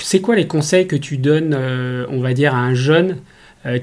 C'est 0.01 0.21
quoi 0.21 0.37
les 0.37 0.47
conseils 0.47 0.87
que 0.87 0.97
tu 0.97 1.17
donnes, 1.17 1.55
on 2.11 2.21
va 2.21 2.35
dire, 2.35 2.55
à 2.55 2.59
un 2.59 2.75
jeune 2.75 3.19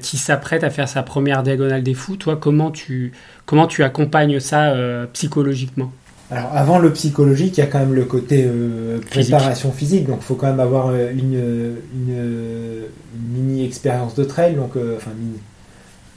qui 0.02 0.18
s'apprête 0.18 0.64
à 0.64 0.70
faire 0.70 0.88
sa 0.88 1.02
première 1.04 1.44
diagonale 1.44 1.82
des 1.82 1.94
fous. 1.94 2.16
Toi, 2.16 2.38
comment 2.40 2.70
tu, 2.70 3.14
comment 3.46 3.68
tu 3.68 3.84
accompagnes 3.84 4.40
ça 4.40 4.76
psychologiquement? 5.14 5.92
Alors 6.30 6.52
avant 6.54 6.80
le 6.80 6.94
psychologique, 6.94 7.58
il 7.58 7.62
y 7.62 7.64
a 7.64 7.68
quand 7.68 7.80
même 7.80 7.94
le 7.94 8.06
côté 8.06 8.48
préparation 9.10 9.72
physique, 9.72 10.08
donc 10.08 10.20
il 10.22 10.26
faut 10.26 10.36
quand 10.36 10.48
même 10.48 10.60
avoir 10.60 10.94
une, 10.94 11.76
une, 11.94 12.84
mini 13.34 13.66
expérience 13.66 14.14
de 14.16 14.24
trail, 14.24 14.54
donc 14.56 14.74
enfin 14.76 15.12
mini, 15.18 15.40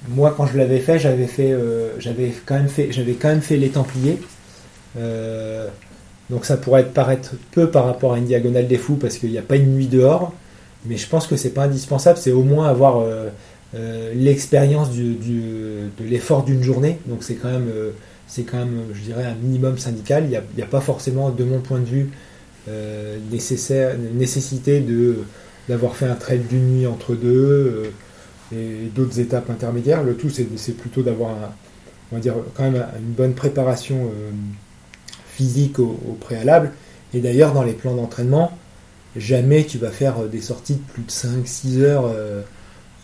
moi, 0.08 0.34
quand 0.36 0.46
je 0.46 0.58
l'avais 0.58 0.80
fait, 0.80 0.98
j'avais 0.98 1.26
fait, 1.26 1.52
euh, 1.52 1.98
j'avais 1.98 2.32
quand 2.44 2.54
même 2.54 2.68
fait, 2.68 2.92
j'avais 2.92 3.14
quand 3.14 3.28
même 3.28 3.40
fait 3.40 3.56
les 3.56 3.70
Templiers. 3.70 4.20
Euh, 4.98 5.68
donc 6.30 6.44
ça 6.44 6.56
pourrait 6.56 6.84
paraître 6.84 7.32
peu 7.52 7.70
par 7.70 7.86
rapport 7.86 8.14
à 8.14 8.18
une 8.18 8.26
diagonale 8.26 8.66
des 8.66 8.78
fous 8.78 8.96
parce 8.96 9.16
qu'il 9.16 9.30
n'y 9.30 9.38
a 9.38 9.42
pas 9.42 9.56
une 9.56 9.74
nuit 9.74 9.86
dehors, 9.86 10.32
mais 10.86 10.96
je 10.96 11.08
pense 11.08 11.26
que 11.26 11.36
c'est 11.36 11.50
pas 11.50 11.64
indispensable. 11.64 12.18
C'est 12.18 12.32
au 12.32 12.42
moins 12.42 12.68
avoir 12.68 13.00
euh, 13.00 13.28
l'expérience 14.14 14.90
du, 14.90 15.14
de 15.14 16.04
l'effort 16.04 16.44
d'une 16.44 16.62
journée. 16.62 16.98
Donc 17.06 17.22
c'est 17.22 17.34
quand 17.34 17.50
même, 17.50 17.70
c'est 18.26 18.44
quand 18.44 18.58
même, 18.58 18.82
je 18.94 19.00
dirais, 19.00 19.24
un 19.24 19.34
minimum 19.34 19.78
syndical. 19.78 20.24
Il 20.24 20.40
n'y 20.56 20.62
a, 20.62 20.66
pas 20.66 20.80
forcément, 20.80 21.30
de 21.30 21.44
mon 21.44 21.60
point 21.60 21.80
de 21.80 21.84
vue, 21.86 22.10
nécessaire, 23.30 23.96
nécessité 24.14 24.80
de 24.80 25.18
d'avoir 25.68 25.96
fait 25.96 26.06
un 26.06 26.14
trail 26.14 26.40
d'une 26.40 26.76
nuit 26.76 26.86
entre 26.86 27.14
deux 27.14 27.92
et 28.52 28.90
d'autres 28.94 29.20
étapes 29.20 29.50
intermédiaires. 29.50 30.02
Le 30.02 30.14
tout, 30.16 30.30
c'est 30.30 30.76
plutôt 30.76 31.02
d'avoir, 31.02 31.30
on 32.12 32.16
va 32.16 32.20
dire, 32.20 32.34
quand 32.54 32.70
même 32.70 32.86
une 32.98 33.12
bonne 33.12 33.34
préparation 33.34 34.04
euh, 34.06 34.30
physique 35.26 35.78
au, 35.78 36.16
préalable. 36.20 36.72
Et 37.12 37.20
d'ailleurs, 37.20 37.52
dans 37.52 37.62
les 37.62 37.72
plans 37.72 37.94
d'entraînement, 37.94 38.56
jamais 39.16 39.64
tu 39.64 39.78
vas 39.78 39.90
faire 39.90 40.20
des 40.24 40.40
sorties 40.40 40.74
de 40.74 40.82
plus 40.92 41.02
de 41.02 41.10
5-6 41.10 41.78
heures, 41.80 42.06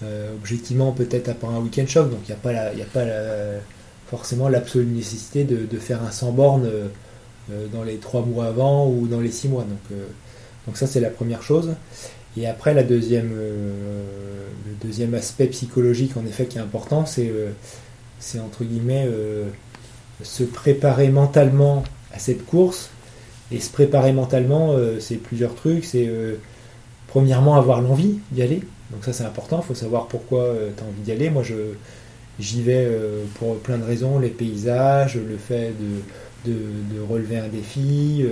euh, 0.03 0.31
euh, 0.31 0.35
objectivement, 0.35 0.93
peut-être 0.93 1.35
part 1.35 1.51
un 1.51 1.61
week-end 1.61 1.87
choc. 1.87 2.11
Donc, 2.11 2.21
il 2.29 2.35
n'y 2.35 2.83
a 2.83 2.85
pas, 2.85 3.03
a 3.03 3.61
forcément 4.09 4.49
l'absolue 4.49 4.87
nécessité 4.87 5.45
de, 5.45 5.79
faire 5.79 6.03
un 6.03 6.11
100 6.11 6.33
bornes 6.33 6.71
dans 7.73 7.83
les 7.83 7.97
3 7.97 8.23
mois 8.23 8.47
avant 8.47 8.89
ou 8.89 9.07
dans 9.07 9.21
les 9.21 9.31
6 9.31 9.49
mois. 9.49 9.65
Donc, 9.65 9.99
donc 10.67 10.77
ça, 10.77 10.87
c'est 10.87 11.01
la 11.01 11.11
première 11.11 11.43
chose. 11.43 11.75
Et 12.37 12.47
après, 12.47 12.81
deuxième, 12.85 13.33
euh, 13.35 13.73
le 14.67 14.87
deuxième 14.87 15.15
aspect 15.15 15.47
psychologique, 15.47 16.17
en 16.17 16.25
effet, 16.27 16.47
qui 16.47 16.59
est 16.59 16.61
important, 16.61 17.07
c'est, 17.07 17.29
euh, 17.29 17.51
entre 18.41 18.65
guillemets 18.65 19.07
euh, 19.09 19.49
se 20.23 20.45
préparer 20.45 21.09
mentalement 21.09 21.83
à 22.13 22.19
cette 22.19 22.47
course. 22.47 22.91
Et 23.53 23.59
se 23.59 23.71
préparer 23.71 24.13
mentalement, 24.13 24.77
c'est 25.01 25.17
plusieurs 25.17 25.57
trucs. 25.57 25.85
C'est 25.85 26.09
premièrement 27.09 27.57
avoir 27.57 27.81
l'envie 27.81 28.21
d'y 28.31 28.43
aller. 28.43 28.63
Donc 28.91 29.05
ça, 29.05 29.13
c'est 29.13 29.25
important. 29.25 29.61
Il 29.63 29.67
faut 29.67 29.75
savoir 29.75 30.07
pourquoi 30.07 30.55
tu 30.77 30.83
as 30.83 30.87
envie 30.87 31.03
d'y 31.03 31.13
aller. 31.13 31.31
Moi, 31.31 31.43
je, 31.43 31.55
j'y 32.39 32.63
vais 32.63 32.89
pour 33.37 33.59
plein 33.59 33.79
de 33.79 33.85
raisons. 33.85 34.19
Les 34.19 34.31
paysages, 34.31 35.17
le 35.17 35.37
fait 35.37 35.73
de, 36.45 36.51
de, 36.51 36.59
de 36.95 37.01
relever 37.01 37.39
un 37.39 37.49
défi, 37.49 38.25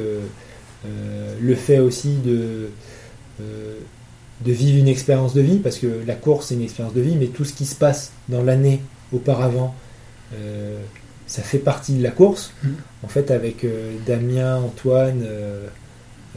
le 0.84 1.54
fait 1.54 1.78
aussi 1.78 2.16
de 2.24 2.70
euh, 3.40 3.78
de 4.44 4.52
vivre 4.52 4.78
une 4.78 4.86
expérience 4.86 5.34
de 5.34 5.40
vie, 5.40 5.58
parce 5.58 5.78
que 5.78 5.88
la 6.06 6.14
course 6.14 6.46
c'est 6.46 6.54
une 6.54 6.62
expérience 6.62 6.94
de 6.94 7.00
vie, 7.00 7.16
mais 7.16 7.26
tout 7.26 7.44
ce 7.44 7.52
qui 7.52 7.66
se 7.66 7.74
passe 7.74 8.12
dans 8.28 8.40
l'année 8.40 8.80
auparavant, 9.12 9.74
euh, 10.32 10.80
ça 11.26 11.42
fait 11.42 11.58
partie 11.58 11.94
de 11.94 12.04
la 12.04 12.12
course. 12.12 12.52
Mm. 12.62 12.68
En 13.02 13.08
fait, 13.08 13.32
avec 13.32 13.64
euh, 13.64 13.96
Damien, 14.06 14.58
Antoine, 14.58 15.24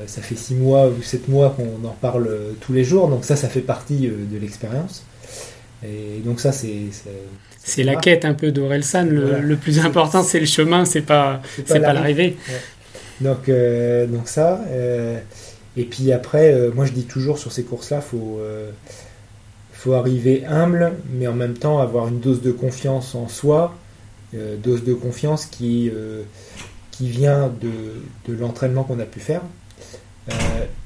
ça 0.07 0.21
fait 0.21 0.35
six 0.35 0.55
mois 0.55 0.87
ou 0.87 1.01
sept 1.01 1.27
mois 1.27 1.55
qu'on 1.55 1.87
en 1.87 1.95
parle 2.01 2.29
tous 2.59 2.73
les 2.73 2.83
jours, 2.83 3.07
donc 3.07 3.25
ça, 3.25 3.35
ça 3.35 3.49
fait 3.49 3.61
partie 3.61 4.07
de 4.07 4.37
l'expérience. 4.37 5.03
Et 5.83 6.21
donc 6.23 6.39
ça, 6.39 6.51
c'est... 6.51 6.85
C'est 7.63 7.83
la 7.83 7.95
quête 7.95 8.25
un 8.25 8.33
peu 8.33 8.51
d'Orelsan. 8.51 9.05
Le, 9.05 9.55
plus 9.55 9.79
important, 9.79 10.23
c'est 10.23 10.39
le 10.39 10.45
chemin, 10.45 10.85
c'est 10.85 11.01
pas, 11.01 11.41
pas 11.67 11.79
l'arrivée. 11.79 12.37
Donc, 13.21 13.49
donc 13.49 14.27
ça... 14.27 14.61
Et 15.77 15.85
puis 15.85 16.11
après, 16.11 16.53
euh, 16.53 16.71
moi 16.73 16.85
je 16.85 16.91
dis 16.91 17.05
toujours 17.05 17.37
sur 17.37 17.51
ces 17.51 17.63
courses-là, 17.63 18.01
faut, 18.01 18.39
euh, 18.41 18.69
faut 19.71 19.93
arriver 19.93 20.43
humble, 20.45 20.93
mais 21.13 21.27
en 21.27 21.33
même 21.33 21.53
temps 21.53 21.79
avoir 21.79 22.07
une 22.07 22.19
dose 22.19 22.41
de 22.41 22.51
confiance 22.51 23.15
en 23.15 23.27
soi, 23.27 23.75
euh, 24.35 24.57
dose 24.57 24.83
de 24.83 24.93
confiance 24.93 25.45
qui, 25.45 25.91
qui 26.91 27.09
vient 27.09 27.51
de, 27.61 28.31
de 28.31 28.37
l'entraînement 28.37 28.83
qu'on 28.83 28.99
a 28.99 29.05
pu 29.05 29.19
faire, 29.19 29.41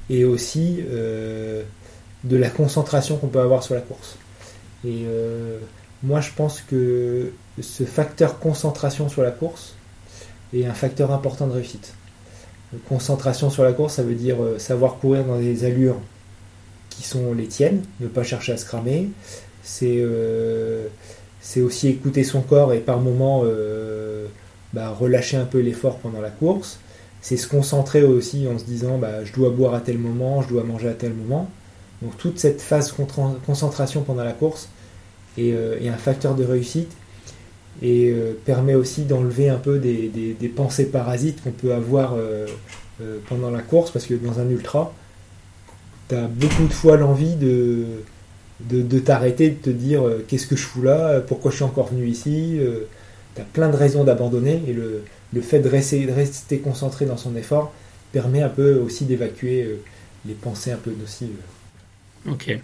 et 0.08 0.24
aussi 0.24 0.82
de 0.82 2.36
la 2.36 2.50
concentration 2.50 3.16
qu'on 3.16 3.28
peut 3.28 3.40
avoir 3.40 3.62
sur 3.62 3.74
la 3.74 3.80
course. 3.80 4.16
Et 4.84 5.04
moi 6.02 6.20
je 6.20 6.30
pense 6.36 6.60
que 6.60 7.32
ce 7.60 7.84
facteur 7.84 8.38
concentration 8.38 9.08
sur 9.08 9.22
la 9.22 9.30
course 9.30 9.74
est 10.54 10.64
un 10.64 10.74
facteur 10.74 11.10
important 11.10 11.46
de 11.46 11.52
réussite. 11.52 11.94
Concentration 12.88 13.48
sur 13.48 13.62
la 13.62 13.72
course, 13.72 13.94
ça 13.94 14.02
veut 14.02 14.14
dire 14.14 14.42
euh, 14.42 14.58
savoir 14.58 14.96
courir 14.96 15.24
dans 15.24 15.38
des 15.38 15.64
allures 15.64 16.00
qui 16.90 17.04
sont 17.04 17.32
les 17.32 17.46
tiennes, 17.46 17.82
ne 18.00 18.08
pas 18.08 18.24
chercher 18.24 18.52
à 18.52 18.56
se 18.56 18.64
cramer. 18.64 19.08
C'est 19.62 19.98
euh, 19.98 20.88
aussi 21.58 21.88
écouter 21.88 22.24
son 22.24 22.40
corps 22.40 22.72
et 22.72 22.80
par 22.80 22.98
moments 23.00 23.42
euh, 23.44 24.26
bah, 24.72 24.90
relâcher 24.90 25.36
un 25.36 25.44
peu 25.44 25.60
l'effort 25.60 25.98
pendant 25.98 26.20
la 26.20 26.30
course. 26.30 26.80
C'est 27.26 27.36
se 27.36 27.48
concentrer 27.48 28.04
aussi 28.04 28.46
en 28.46 28.56
se 28.56 28.62
disant 28.62 28.98
bah, 28.98 29.24
je 29.24 29.32
dois 29.32 29.50
boire 29.50 29.74
à 29.74 29.80
tel 29.80 29.98
moment, 29.98 30.42
je 30.42 30.48
dois 30.48 30.62
manger 30.62 30.86
à 30.86 30.94
tel 30.94 31.12
moment. 31.12 31.50
Donc 32.00 32.16
toute 32.18 32.38
cette 32.38 32.62
phase 32.62 32.94
concentration 33.44 34.02
pendant 34.02 34.22
la 34.22 34.32
course 34.32 34.68
est, 35.36 35.48
est 35.48 35.88
un 35.88 35.96
facteur 35.96 36.36
de 36.36 36.44
réussite 36.44 36.92
et 37.82 38.10
euh, 38.10 38.32
permet 38.44 38.74
aussi 38.74 39.02
d'enlever 39.02 39.48
un 39.48 39.58
peu 39.58 39.78
des, 39.78 40.52
pensées 40.54 40.86
parasites 40.86 41.42
qu'on 41.42 41.50
peut 41.50 41.74
avoir 41.74 42.14
euh, 42.14 42.46
euh, 43.02 43.18
pendant 43.28 43.50
la 43.50 43.60
course 43.60 43.90
parce 43.90 44.06
que 44.06 44.14
dans 44.14 44.38
un 44.38 44.48
ultra, 44.48 44.94
tu 46.08 46.14
as 46.14 46.28
beaucoup 46.28 46.68
de 46.68 46.72
fois 46.72 46.96
l'envie 46.96 47.34
de, 47.34 47.84
de, 48.60 48.98
t'arrêter, 49.00 49.50
de 49.50 49.56
te 49.56 49.70
dire 49.70 50.02
qu'est-ce 50.28 50.46
que 50.46 50.54
je 50.54 50.62
fous 50.62 50.82
là, 50.82 51.20
pourquoi 51.20 51.50
je 51.50 51.56
suis 51.56 51.64
encore 51.64 51.88
venu 51.88 52.06
ici? 52.06 52.60
tu 53.34 53.42
as 53.42 53.44
plein 53.44 53.68
de 53.68 53.76
raisons 53.76 54.04
d'abandonner 54.04 54.62
et 54.66 54.72
le, 54.72 55.02
le 55.36 55.42
fait 55.42 55.60
de 55.60 55.68
rester, 55.68 56.58
concentré 56.58 57.04
dans 57.06 57.18
son 57.18 57.36
effort 57.36 57.72
permet 58.10 58.42
un 58.42 58.48
peu 58.48 58.76
aussi 58.76 59.04
d'évacuer 59.04 59.68
les 60.24 60.34
pensées 60.34 60.72
un 60.72 60.78
peu 60.78 60.90
nocives. 60.98 61.28
Ok. 62.28 62.58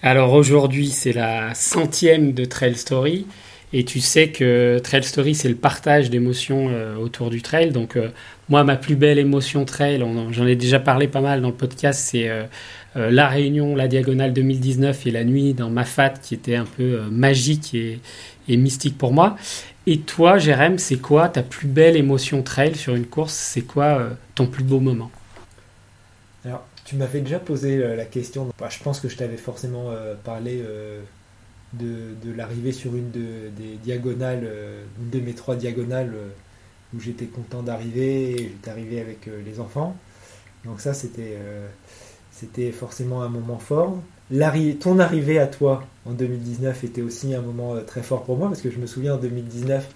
Alors 0.00 0.32
aujourd'hui, 0.32 0.90
c'est 0.90 1.12
la 1.12 1.54
centième 1.54 2.32
de 2.32 2.44
Trail 2.44 2.76
Story. 2.76 3.26
Et 3.76 3.84
tu 3.84 3.98
sais 3.98 4.28
que 4.28 4.78
Trail 4.78 5.02
Story, 5.02 5.34
c'est 5.34 5.48
le 5.48 5.56
partage 5.56 6.08
d'émotions 6.08 6.68
euh, 6.70 6.94
autour 6.94 7.28
du 7.28 7.42
trail. 7.42 7.72
Donc, 7.72 7.96
euh, 7.96 8.08
moi, 8.48 8.62
ma 8.62 8.76
plus 8.76 8.94
belle 8.94 9.18
émotion 9.18 9.64
trail, 9.64 10.00
j'en 10.30 10.46
ai 10.46 10.54
déjà 10.54 10.78
parlé 10.78 11.08
pas 11.08 11.20
mal 11.20 11.40
dans 11.42 11.48
le 11.48 11.54
podcast, 11.54 11.98
c'est 11.98 12.28
euh, 12.28 12.44
la 12.94 13.26
réunion, 13.26 13.74
la 13.74 13.88
diagonale 13.88 14.32
2019 14.32 15.08
et 15.08 15.10
la 15.10 15.24
nuit 15.24 15.54
dans 15.54 15.70
Mafat, 15.70 16.10
qui 16.10 16.34
était 16.34 16.54
un 16.54 16.66
peu 16.66 17.00
magique 17.10 17.74
et, 17.74 17.98
mystique 18.56 18.96
pour 18.96 19.12
moi. 19.12 19.36
Et 19.88 19.98
toi, 19.98 20.38
Jérém, 20.38 20.78
c'est 20.78 20.98
quoi 20.98 21.28
ta 21.28 21.42
plus 21.42 21.66
belle 21.66 21.96
émotion 21.96 22.42
trail 22.42 22.76
sur 22.76 22.94
une 22.94 23.06
course? 23.06 23.34
C'est 23.34 23.62
quoi 23.62 24.08
ton 24.36 24.46
plus 24.46 24.62
beau 24.62 24.78
moment? 24.78 25.10
Alors, 26.44 26.64
tu 26.84 26.94
m'avais 26.94 27.22
déjà 27.22 27.40
posé 27.40 27.76
la 27.96 28.04
question. 28.04 28.50
Bah, 28.56 28.68
je 28.70 28.80
pense 28.84 29.00
que 29.00 29.08
je 29.08 29.16
t'avais 29.16 29.36
forcément 29.36 29.90
parlé 30.22 30.62
de, 31.78 32.32
l'arrivée 32.32 32.72
sur 32.72 32.94
une 32.94 33.10
de, 33.10 33.50
des 33.56 33.76
diagonales, 33.82 34.42
euh, 34.44 34.84
une 35.00 35.10
de 35.10 35.24
mes 35.24 35.34
trois 35.34 35.56
diagonales 35.56 36.12
euh, 36.14 36.28
où 36.94 37.00
j'étais 37.00 37.26
content 37.26 37.62
d'arriver, 37.62 38.36
j'étais 38.38 38.70
arrivé 38.70 39.00
avec 39.00 39.28
euh, 39.28 39.40
les 39.44 39.60
enfants. 39.60 39.96
Donc 40.64 40.80
ça, 40.80 40.94
c'était 40.94 41.36
c'était 42.32 42.72
forcément 42.72 43.22
un 43.22 43.28
moment 43.28 43.58
fort. 43.58 43.98
Ton 44.80 44.98
arrivée 44.98 45.38
à 45.38 45.46
toi 45.46 45.84
en 46.06 46.12
2019 46.12 46.84
était 46.84 47.02
aussi 47.02 47.34
un 47.34 47.42
moment 47.42 47.76
très 47.86 48.02
fort 48.02 48.24
pour 48.24 48.38
moi 48.38 48.48
parce 48.48 48.62
que 48.62 48.70
je 48.70 48.78
me 48.78 48.86
souviens 48.86 49.16
en 49.16 49.18
2019, 49.18 49.86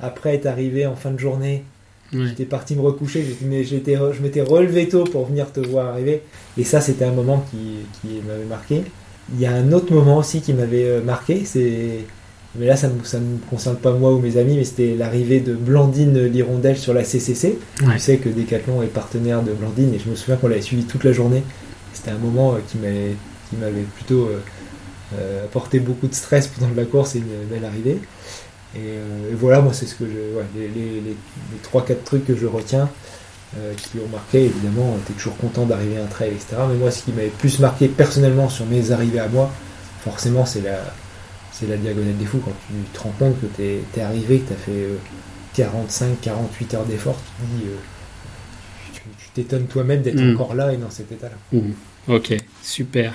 après 0.00 0.34
être 0.34 0.46
arrivé 0.46 0.84
en 0.84 0.96
fin 0.96 1.12
de 1.12 1.18
journée, 1.18 1.62
j'étais 2.12 2.44
parti 2.44 2.74
me 2.74 2.80
recoucher, 2.80 3.24
je 3.24 3.46
m'étais 3.46 4.40
relevé 4.40 4.88
tôt 4.88 5.04
pour 5.04 5.26
venir 5.26 5.52
te 5.52 5.60
voir 5.60 5.86
arriver. 5.86 6.22
Et 6.58 6.64
ça, 6.64 6.80
c'était 6.80 7.04
un 7.04 7.12
moment 7.12 7.44
qui, 7.52 7.86
qui 8.00 8.20
m'avait 8.26 8.46
marqué. 8.46 8.82
Il 9.34 9.40
y 9.40 9.46
a 9.46 9.52
un 9.52 9.72
autre 9.72 9.92
moment 9.92 10.18
aussi 10.18 10.40
qui 10.40 10.52
m'avait 10.52 10.84
euh, 10.84 11.02
marqué, 11.02 11.44
c'est 11.44 12.04
mais 12.58 12.66
là 12.66 12.76
ça 12.76 12.88
ne 12.88 12.94
me 12.94 13.38
concerne 13.50 13.76
pas 13.76 13.92
moi 13.92 14.14
ou 14.14 14.18
mes 14.18 14.38
amis, 14.38 14.56
mais 14.56 14.64
c'était 14.64 14.94
l'arrivée 14.94 15.40
de 15.40 15.52
Blandine 15.52 16.24
Lirondelle 16.24 16.78
sur 16.78 16.94
la 16.94 17.04
CCC. 17.04 17.58
Je 17.80 17.98
sais 17.98 18.16
que 18.16 18.30
Decathlon 18.30 18.82
est 18.82 18.86
partenaire 18.86 19.42
de 19.42 19.52
Blandine 19.52 19.92
et 19.92 19.98
je 19.98 20.08
me 20.08 20.14
souviens 20.14 20.36
qu'on 20.36 20.48
l'avait 20.48 20.62
suivi 20.62 20.84
toute 20.84 21.04
la 21.04 21.12
journée. 21.12 21.42
C'était 21.92 22.12
un 22.12 22.18
moment 22.18 22.54
euh, 22.54 22.58
qui 22.66 22.78
m'avait 22.78 23.82
plutôt 23.96 24.30
euh, 25.18 25.44
apporté 25.44 25.80
beaucoup 25.80 26.06
de 26.06 26.14
stress 26.14 26.46
pendant 26.46 26.72
la 26.74 26.84
course 26.84 27.16
et 27.16 27.18
une 27.18 27.48
belle 27.50 27.64
arrivée. 27.64 27.98
Et, 28.74 28.98
voilà, 29.34 29.60
moi 29.60 29.72
c'est 29.72 29.86
ce 29.86 29.94
que 29.94 30.04
je, 30.04 30.58
les, 30.58 30.68
les, 30.68 31.00
les, 31.00 31.00
les 31.00 31.80
3-4 31.80 32.04
trucs 32.04 32.26
que 32.26 32.36
je 32.36 32.46
retiens. 32.46 32.88
Euh, 33.56 33.72
qui 33.74 33.98
ont 33.98 34.08
marqué. 34.08 34.44
Évidemment, 34.46 34.98
tu 35.06 35.12
es 35.12 35.14
toujours 35.14 35.36
content 35.36 35.64
d'arriver 35.64 35.98
à 35.98 36.02
un 36.02 36.06
trail, 36.06 36.30
etc. 36.30 36.56
Mais 36.68 36.74
moi, 36.74 36.90
ce 36.90 37.04
qui 37.04 37.12
m'avait 37.12 37.28
plus 37.28 37.60
marqué 37.60 37.86
personnellement 37.86 38.48
sur 38.48 38.66
mes 38.66 38.90
arrivées 38.90 39.20
à 39.20 39.28
moi, 39.28 39.50
forcément, 40.00 40.44
c'est 40.44 40.62
la, 40.62 40.80
c'est 41.52 41.68
la 41.68 41.76
diagonale 41.76 42.16
des 42.16 42.26
fous. 42.26 42.42
Quand 42.44 42.52
tu 42.66 42.74
te 42.92 42.98
rends 43.00 43.14
compte 43.18 43.40
que 43.40 43.46
tu 43.46 43.62
es, 43.62 44.02
arrivé, 44.02 44.40
que 44.40 44.48
tu 44.48 44.52
as 44.52 44.56
fait 44.56 44.86
45, 45.54 46.06
euh, 46.06 46.14
48 46.22 46.74
heures 46.74 46.84
d'effort, 46.84 47.16
tu 47.38 47.56
dis. 47.56 47.68
Euh, 47.68 49.02
tu 49.16 49.28
t'étonnes 49.32 49.66
toi-même 49.66 50.02
d'être 50.02 50.20
mm. 50.20 50.34
encore 50.34 50.54
là 50.54 50.72
et 50.72 50.76
dans 50.76 50.90
cet 50.90 51.12
état-là. 51.12 51.36
Mm. 51.58 51.70
Ok, 52.08 52.36
super. 52.62 53.14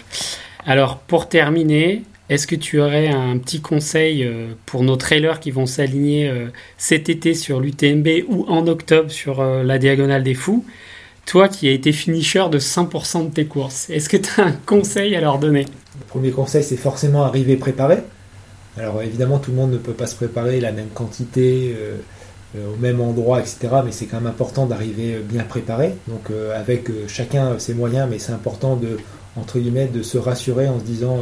Alors, 0.65 0.99
pour 0.99 1.27
terminer, 1.27 2.03
est-ce 2.31 2.47
que 2.47 2.55
tu 2.55 2.79
aurais 2.79 3.09
un 3.09 3.37
petit 3.37 3.59
conseil 3.59 4.23
euh, 4.23 4.53
pour 4.65 4.83
nos 4.83 4.95
trailers 4.95 5.41
qui 5.41 5.51
vont 5.51 5.65
s'aligner 5.65 6.29
euh, 6.29 6.47
cet 6.77 7.09
été 7.09 7.33
sur 7.33 7.59
l'UTMB 7.59 8.07
ou 8.29 8.45
en 8.47 8.67
octobre 8.67 9.11
sur 9.11 9.41
euh, 9.41 9.63
la 9.63 9.77
Diagonale 9.77 10.23
des 10.23 10.33
Fous? 10.33 10.63
Toi 11.25 11.49
qui 11.49 11.67
as 11.67 11.71
été 11.71 11.91
finisher 11.91 12.45
de 12.49 12.57
100% 12.57 13.27
de 13.27 13.33
tes 13.33 13.45
courses, 13.45 13.89
est-ce 13.89 14.07
que 14.07 14.15
tu 14.15 14.39
as 14.39 14.45
un 14.45 14.53
conseil 14.53 15.13
à 15.17 15.19
leur 15.19 15.39
donner? 15.39 15.65
Le 15.99 16.05
premier 16.07 16.31
conseil, 16.31 16.63
c'est 16.63 16.77
forcément 16.77 17.23
arriver 17.23 17.57
préparé. 17.57 17.97
Alors 18.77 19.01
évidemment, 19.01 19.37
tout 19.37 19.51
le 19.51 19.57
monde 19.57 19.73
ne 19.73 19.77
peut 19.77 19.91
pas 19.91 20.07
se 20.07 20.15
préparer 20.15 20.61
la 20.61 20.71
même 20.71 20.87
quantité, 20.87 21.75
au 22.55 22.77
même 22.77 23.01
endroit, 23.01 23.41
etc. 23.41 23.67
Mais 23.83 23.91
c'est 23.91 24.05
quand 24.05 24.21
même 24.21 24.27
important 24.27 24.65
d'arriver 24.65 25.19
bien 25.21 25.43
préparé. 25.43 25.95
Donc 26.07 26.31
avec 26.55 26.87
chacun 27.07 27.59
ses 27.59 27.73
moyens, 27.73 28.07
mais 28.09 28.17
c'est 28.17 28.31
important 28.31 28.77
de, 28.77 28.97
entre 29.35 29.59
guillemets, 29.59 29.87
de 29.87 30.01
se 30.01 30.17
rassurer 30.17 30.69
en 30.69 30.79
se 30.79 30.85
disant 30.85 31.19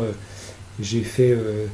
j'ai 0.81 1.01
fait, 1.01 1.31
euh, 1.31 1.67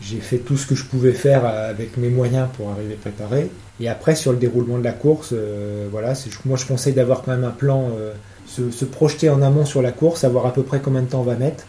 fait 0.00 0.38
tout 0.38 0.56
ce 0.56 0.66
que 0.66 0.74
je 0.74 0.84
pouvais 0.84 1.12
faire 1.12 1.44
avec 1.44 1.96
mes 1.96 2.08
moyens 2.08 2.48
pour 2.56 2.70
arriver 2.70 2.94
préparé. 2.94 3.50
Et 3.80 3.88
après, 3.88 4.14
sur 4.14 4.32
le 4.32 4.38
déroulement 4.38 4.78
de 4.78 4.84
la 4.84 4.92
course, 4.92 5.30
euh, 5.32 5.88
voilà, 5.90 6.12
moi 6.44 6.56
je 6.56 6.66
conseille 6.66 6.92
d'avoir 6.92 7.22
quand 7.22 7.32
même 7.32 7.44
un 7.44 7.50
plan, 7.50 7.90
euh, 7.98 8.12
se, 8.46 8.84
projeter 8.84 9.30
en 9.30 9.42
amont 9.42 9.64
sur 9.64 9.82
la 9.82 9.92
course, 9.92 10.20
savoir 10.20 10.46
à 10.46 10.52
peu 10.52 10.62
près 10.62 10.80
combien 10.80 11.02
de 11.02 11.06
temps 11.06 11.20
on 11.20 11.24
va 11.24 11.36
mettre. 11.36 11.64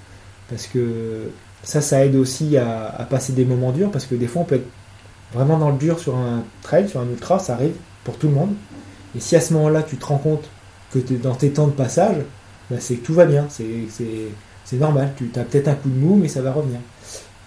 Parce 0.50 0.68
que 0.68 1.30
ça, 1.64 1.82
ça 1.82 2.06
aide 2.06 2.16
aussi 2.16 2.58
à, 2.58 3.08
passer 3.10 3.34
des 3.34 3.46
moments 3.46 3.72
durs, 3.72 3.90
parce 3.92 4.06
que 4.06 4.16
des 4.16 4.28
fois 4.28 4.42
on 4.44 4.46
peut 4.46 4.56
être 4.56 4.68
vraiment 5.34 5.58
dans 5.58 5.70
le 5.70 5.78
dur 5.78 6.00
sur 6.00 6.16
un 6.16 6.44
trail, 6.62 6.90
sur 6.90 7.00
un 7.00 7.10
ultra, 7.10 7.40
ça 7.40 7.54
arrive 7.54 7.76
pour 8.04 8.18
tout 8.18 8.28
le 8.28 8.34
monde. 8.34 8.54
Et 9.16 9.20
si 9.20 9.36
à 9.36 9.42
ce 9.42 9.54
moment-là 9.54 9.84
tu 9.84 9.96
te 9.96 10.06
rends 10.06 10.18
compte 10.18 10.44
que 10.92 11.00
tu 11.00 11.14
es 11.14 11.18
dans 11.18 11.36
tes 11.36 11.52
temps 11.52 11.68
de 11.68 11.72
passage, 11.72 12.18
bah, 12.70 12.78
c'est 12.80 12.96
que 12.96 13.06
tout 13.06 13.14
va 13.14 13.26
bien. 13.26 13.48
C'est 13.50 13.64
c'est 14.74 14.80
normal, 14.80 15.12
tu 15.16 15.30
as 15.40 15.44
peut-être 15.44 15.68
un 15.68 15.76
coup 15.76 15.90
de 15.90 16.00
mou, 16.00 16.18
mais 16.20 16.28
ça 16.28 16.42
va 16.42 16.52
revenir. 16.52 16.80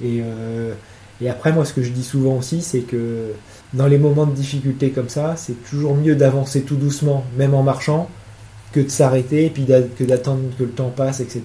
Et, 0.01 0.21
euh, 0.23 0.73
et 1.21 1.29
après, 1.29 1.53
moi, 1.53 1.65
ce 1.65 1.73
que 1.73 1.83
je 1.83 1.91
dis 1.91 2.05
souvent 2.05 2.37
aussi, 2.37 2.63
c'est 2.63 2.81
que 2.81 3.33
dans 3.75 3.89
les 3.89 3.99
moments 3.99 4.27
de 4.27 4.35
difficulté 4.35 4.91
comme 4.91 5.09
ça, 5.09 5.35
c'est 5.37 5.61
toujours 5.69 5.97
mieux 5.97 6.15
d'avancer 6.15 6.63
tout 6.63 6.77
doucement, 6.77 7.25
même 7.37 7.53
en 7.55 7.65
marchant, 7.65 8.09
que 8.73 8.79
de 8.79 8.89
s'arrêter, 8.89 9.47
et 9.47 9.51
puis 9.51 9.67
que 9.67 10.05
d'attendre 10.05 10.43
que 10.57 10.63
le 10.63 10.71
temps 10.71 10.93
passe, 10.95 11.19
etc. 11.19 11.43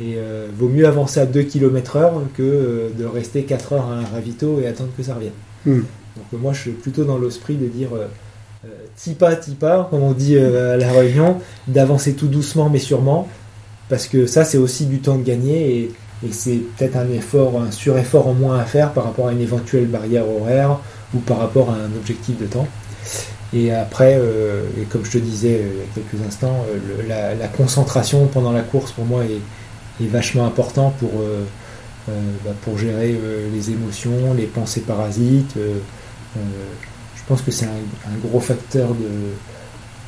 Et 0.00 0.14
euh, 0.16 0.48
vaut 0.56 0.68
mieux 0.68 0.86
avancer 0.86 1.20
à 1.20 1.26
2 1.26 1.42
km 1.42 1.96
heure 1.96 2.22
que 2.34 2.42
euh, 2.42 2.88
de 2.98 3.04
rester 3.04 3.42
4 3.42 3.74
heures 3.74 3.90
à 3.90 3.96
un 3.96 4.04
ravito 4.04 4.60
et 4.60 4.66
attendre 4.66 4.90
que 4.96 5.02
ça 5.02 5.14
revienne. 5.14 5.32
Hmm. 5.66 5.82
Donc 6.16 6.40
moi, 6.40 6.54
je 6.54 6.60
suis 6.62 6.70
plutôt 6.70 7.04
dans 7.04 7.18
l'esprit 7.18 7.56
de 7.56 7.66
dire 7.66 7.90
tipa, 8.96 9.36
tipa, 9.36 9.88
comme 9.90 10.02
on 10.02 10.12
dit 10.12 10.38
à 10.38 10.78
la 10.78 10.90
réunion, 10.90 11.36
d'avancer 11.68 12.14
tout 12.14 12.26
doucement 12.26 12.70
mais 12.70 12.78
sûrement, 12.78 13.28
parce 13.88 14.06
que 14.06 14.26
ça 14.26 14.44
c'est 14.44 14.58
aussi 14.58 14.86
du 14.86 14.98
temps 14.98 15.16
de 15.16 15.22
gagner 15.22 15.78
et, 15.80 15.92
c'est 16.32 16.62
peut-être 16.76 16.96
un 16.96 17.08
effort, 17.10 17.60
un 17.60 17.70
sureffort 17.70 18.26
en 18.26 18.32
moins 18.32 18.58
à 18.58 18.64
faire 18.64 18.92
par 18.92 19.04
rapport 19.04 19.28
à 19.28 19.32
une 19.32 19.40
éventuelle 19.42 19.84
barrière 19.86 20.24
horaire 20.26 20.78
ou 21.14 21.18
par 21.18 21.38
rapport 21.38 21.70
à 21.70 21.74
un 21.74 21.94
objectif 21.94 22.38
de 22.38 22.46
temps. 22.46 22.66
Et 23.52 23.72
après, 23.72 24.16
euh, 24.18 24.64
et 24.80 24.84
comme 24.84 25.04
je 25.04 25.12
te 25.12 25.18
disais 25.18 25.54
euh, 25.54 25.70
il 25.72 25.78
y 25.78 25.82
a 25.82 25.86
quelques 25.94 26.26
instants, 26.26 26.64
euh, 26.68 27.34
la, 27.38 27.48
concentration 27.48 28.26
pendant 28.26 28.52
la 28.52 28.62
course 28.62 28.92
pour 28.92 29.04
moi 29.04 29.24
est, 29.24 30.06
vachement 30.08 30.46
important 30.46 30.94
pour, 30.98 31.10
bah, 32.06 32.50
pour 32.62 32.76
gérer 32.76 33.18
les 33.50 33.70
émotions, 33.70 34.34
les 34.34 34.44
pensées 34.44 34.82
parasites. 34.82 35.54
je 35.56 37.22
pense 37.26 37.40
que 37.40 37.50
c'est 37.50 37.64
un, 37.64 38.18
gros 38.22 38.40
facteur 38.40 38.90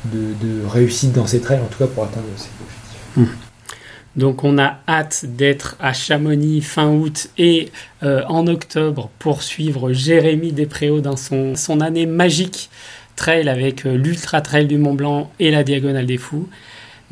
de, 0.05 0.67
réussite 0.67 1.13
dans 1.13 1.25
ces 1.25 1.39
trails, 1.39 1.59
en 1.59 1.67
tout 1.67 1.79
cas 1.79 1.87
pour 1.87 2.03
atteindre 2.03 2.27
ces 2.37 2.49
objectifs. 2.61 3.17
Mmh. 3.17 3.48
Donc 4.19 4.43
on 4.43 4.57
a 4.57 4.79
hâte 4.85 5.23
d'être 5.25 5.77
à 5.79 5.93
Chamonix 5.93 6.59
fin 6.59 6.89
août 6.89 7.29
et 7.37 7.69
euh, 8.03 8.21
en 8.27 8.47
octobre 8.47 9.09
pour 9.17 9.41
suivre 9.41 9.93
Jérémy 9.93 10.51
Despréaux 10.51 10.99
dans 10.99 11.15
son, 11.15 11.79
année 11.79 12.05
magique 12.05 12.69
trail 13.15 13.47
avec 13.47 13.85
euh, 13.85 13.95
l'Ultra 13.95 14.41
Trail 14.41 14.67
du 14.67 14.77
Mont 14.77 14.93
Blanc 14.93 15.31
et 15.39 15.51
la 15.51 15.63
Diagonale 15.63 16.05
des 16.05 16.17
Fous. 16.17 16.49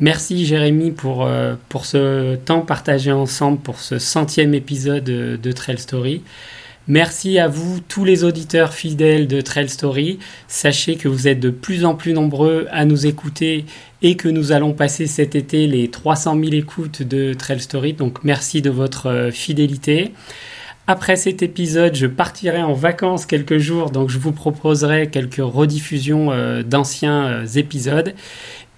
Merci 0.00 0.44
Jérémy 0.44 0.90
pour, 0.90 1.24
euh, 1.24 1.54
pour 1.70 1.86
ce 1.86 2.36
temps 2.36 2.60
partagé 2.60 3.10
ensemble 3.10 3.58
pour 3.58 3.80
ce 3.80 3.98
centième 3.98 4.52
épisode 4.52 5.04
de 5.04 5.52
Trail 5.52 5.78
Story. 5.78 6.22
Merci 6.90 7.38
à 7.38 7.48
vous, 7.48 7.80
tous 7.86 8.06
les 8.06 8.24
auditeurs 8.24 8.72
fidèles 8.72 9.26
de 9.26 9.42
Trail 9.42 9.68
Story. 9.68 10.18
Sachez 10.46 10.96
que 10.96 11.06
vous 11.06 11.28
êtes 11.28 11.38
de 11.38 11.50
plus 11.50 11.84
en 11.84 11.94
plus 11.94 12.14
nombreux 12.14 12.66
à 12.70 12.86
nous 12.86 13.04
écouter 13.04 13.66
et 14.00 14.16
que 14.16 14.26
nous 14.26 14.52
allons 14.52 14.72
passer 14.72 15.06
cet 15.06 15.34
été 15.34 15.66
les 15.66 15.90
300 15.90 16.40
000 16.40 16.54
écoutes 16.54 17.02
de 17.02 17.34
Trail 17.34 17.60
Story. 17.60 17.92
Donc 17.92 18.24
merci 18.24 18.62
de 18.62 18.70
votre 18.70 19.10
euh, 19.10 19.30
fidélité. 19.30 20.14
Après 20.86 21.16
cet 21.16 21.42
épisode, 21.42 21.94
je 21.94 22.06
partirai 22.06 22.62
en 22.62 22.72
vacances 22.72 23.26
quelques 23.26 23.58
jours, 23.58 23.90
donc 23.90 24.08
je 24.08 24.16
vous 24.16 24.32
proposerai 24.32 25.10
quelques 25.10 25.42
rediffusions 25.44 26.32
euh, 26.32 26.62
d'anciens 26.62 27.26
euh, 27.26 27.46
épisodes. 27.56 28.14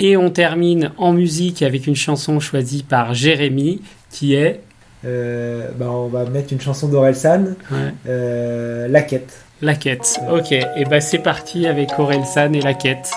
Et 0.00 0.16
on 0.16 0.30
termine 0.30 0.90
en 0.96 1.12
musique 1.12 1.62
avec 1.62 1.86
une 1.86 1.94
chanson 1.94 2.40
choisie 2.40 2.82
par 2.82 3.14
Jérémy, 3.14 3.82
qui 4.10 4.34
est... 4.34 4.62
bah 5.02 5.86
on 5.88 6.08
va 6.08 6.24
mettre 6.24 6.52
une 6.52 6.60
chanson 6.60 6.88
d'Orelsan, 6.88 7.54
La 8.06 9.02
Quête. 9.02 9.44
La 9.62 9.74
Quête, 9.74 10.18
ok. 10.32 10.52
Et 10.52 10.84
bah 10.88 11.00
c'est 11.00 11.18
parti 11.18 11.66
avec 11.66 11.98
Orelsan 11.98 12.54
et 12.54 12.60
La 12.62 12.72
Quête. 12.72 13.10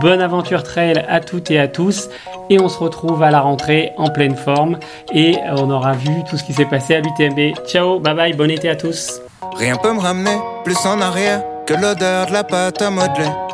Bonne 0.00 0.20
aventure 0.20 0.64
trail 0.64 1.04
à 1.08 1.20
toutes 1.20 1.52
et 1.52 1.60
à 1.60 1.68
tous. 1.68 2.08
Et 2.50 2.60
on 2.60 2.68
se 2.68 2.78
retrouve 2.78 3.22
à 3.22 3.30
la 3.30 3.40
rentrée 3.40 3.92
en 3.96 4.10
pleine 4.10 4.34
forme. 4.34 4.78
Et 5.14 5.36
on 5.52 5.70
aura 5.70 5.92
vu 5.92 6.10
tout 6.28 6.36
ce 6.36 6.42
qui 6.42 6.52
s'est 6.52 6.64
passé 6.64 6.96
à 6.96 7.00
l'UTMB. 7.00 7.56
Ciao, 7.68 8.00
bye 8.00 8.14
bye, 8.14 8.32
bon 8.32 8.50
été 8.50 8.68
à 8.68 8.74
tous. 8.74 9.20
Rien 9.56 9.76
peut 9.76 9.92
me 9.92 10.00
ramener 10.00 10.36
plus 10.64 10.84
en 10.84 11.00
arrière 11.00 11.42
que 11.64 11.74
l'odeur 11.74 12.26
de 12.26 12.32
la 12.32 12.42
pâte 12.42 12.82
à 12.82 12.90
modeler. 12.90 13.30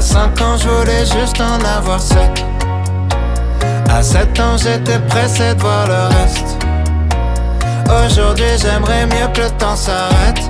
À 0.00 0.02
5 0.02 0.40
ans, 0.40 0.56
je 0.56 0.66
voulais 0.66 1.04
juste 1.04 1.38
en 1.42 1.62
avoir 1.62 2.00
7. 2.00 2.18
À 3.90 4.02
7 4.02 4.40
ans, 4.40 4.56
j'étais 4.56 4.98
pressé 5.00 5.54
de 5.54 5.60
voir 5.60 5.86
le 5.88 6.16
reste. 6.16 6.56
Aujourd'hui, 7.84 8.46
j'aimerais 8.56 9.04
mieux 9.04 9.30
que 9.34 9.42
le 9.42 9.50
temps 9.58 9.76
s'arrête. 9.76 10.49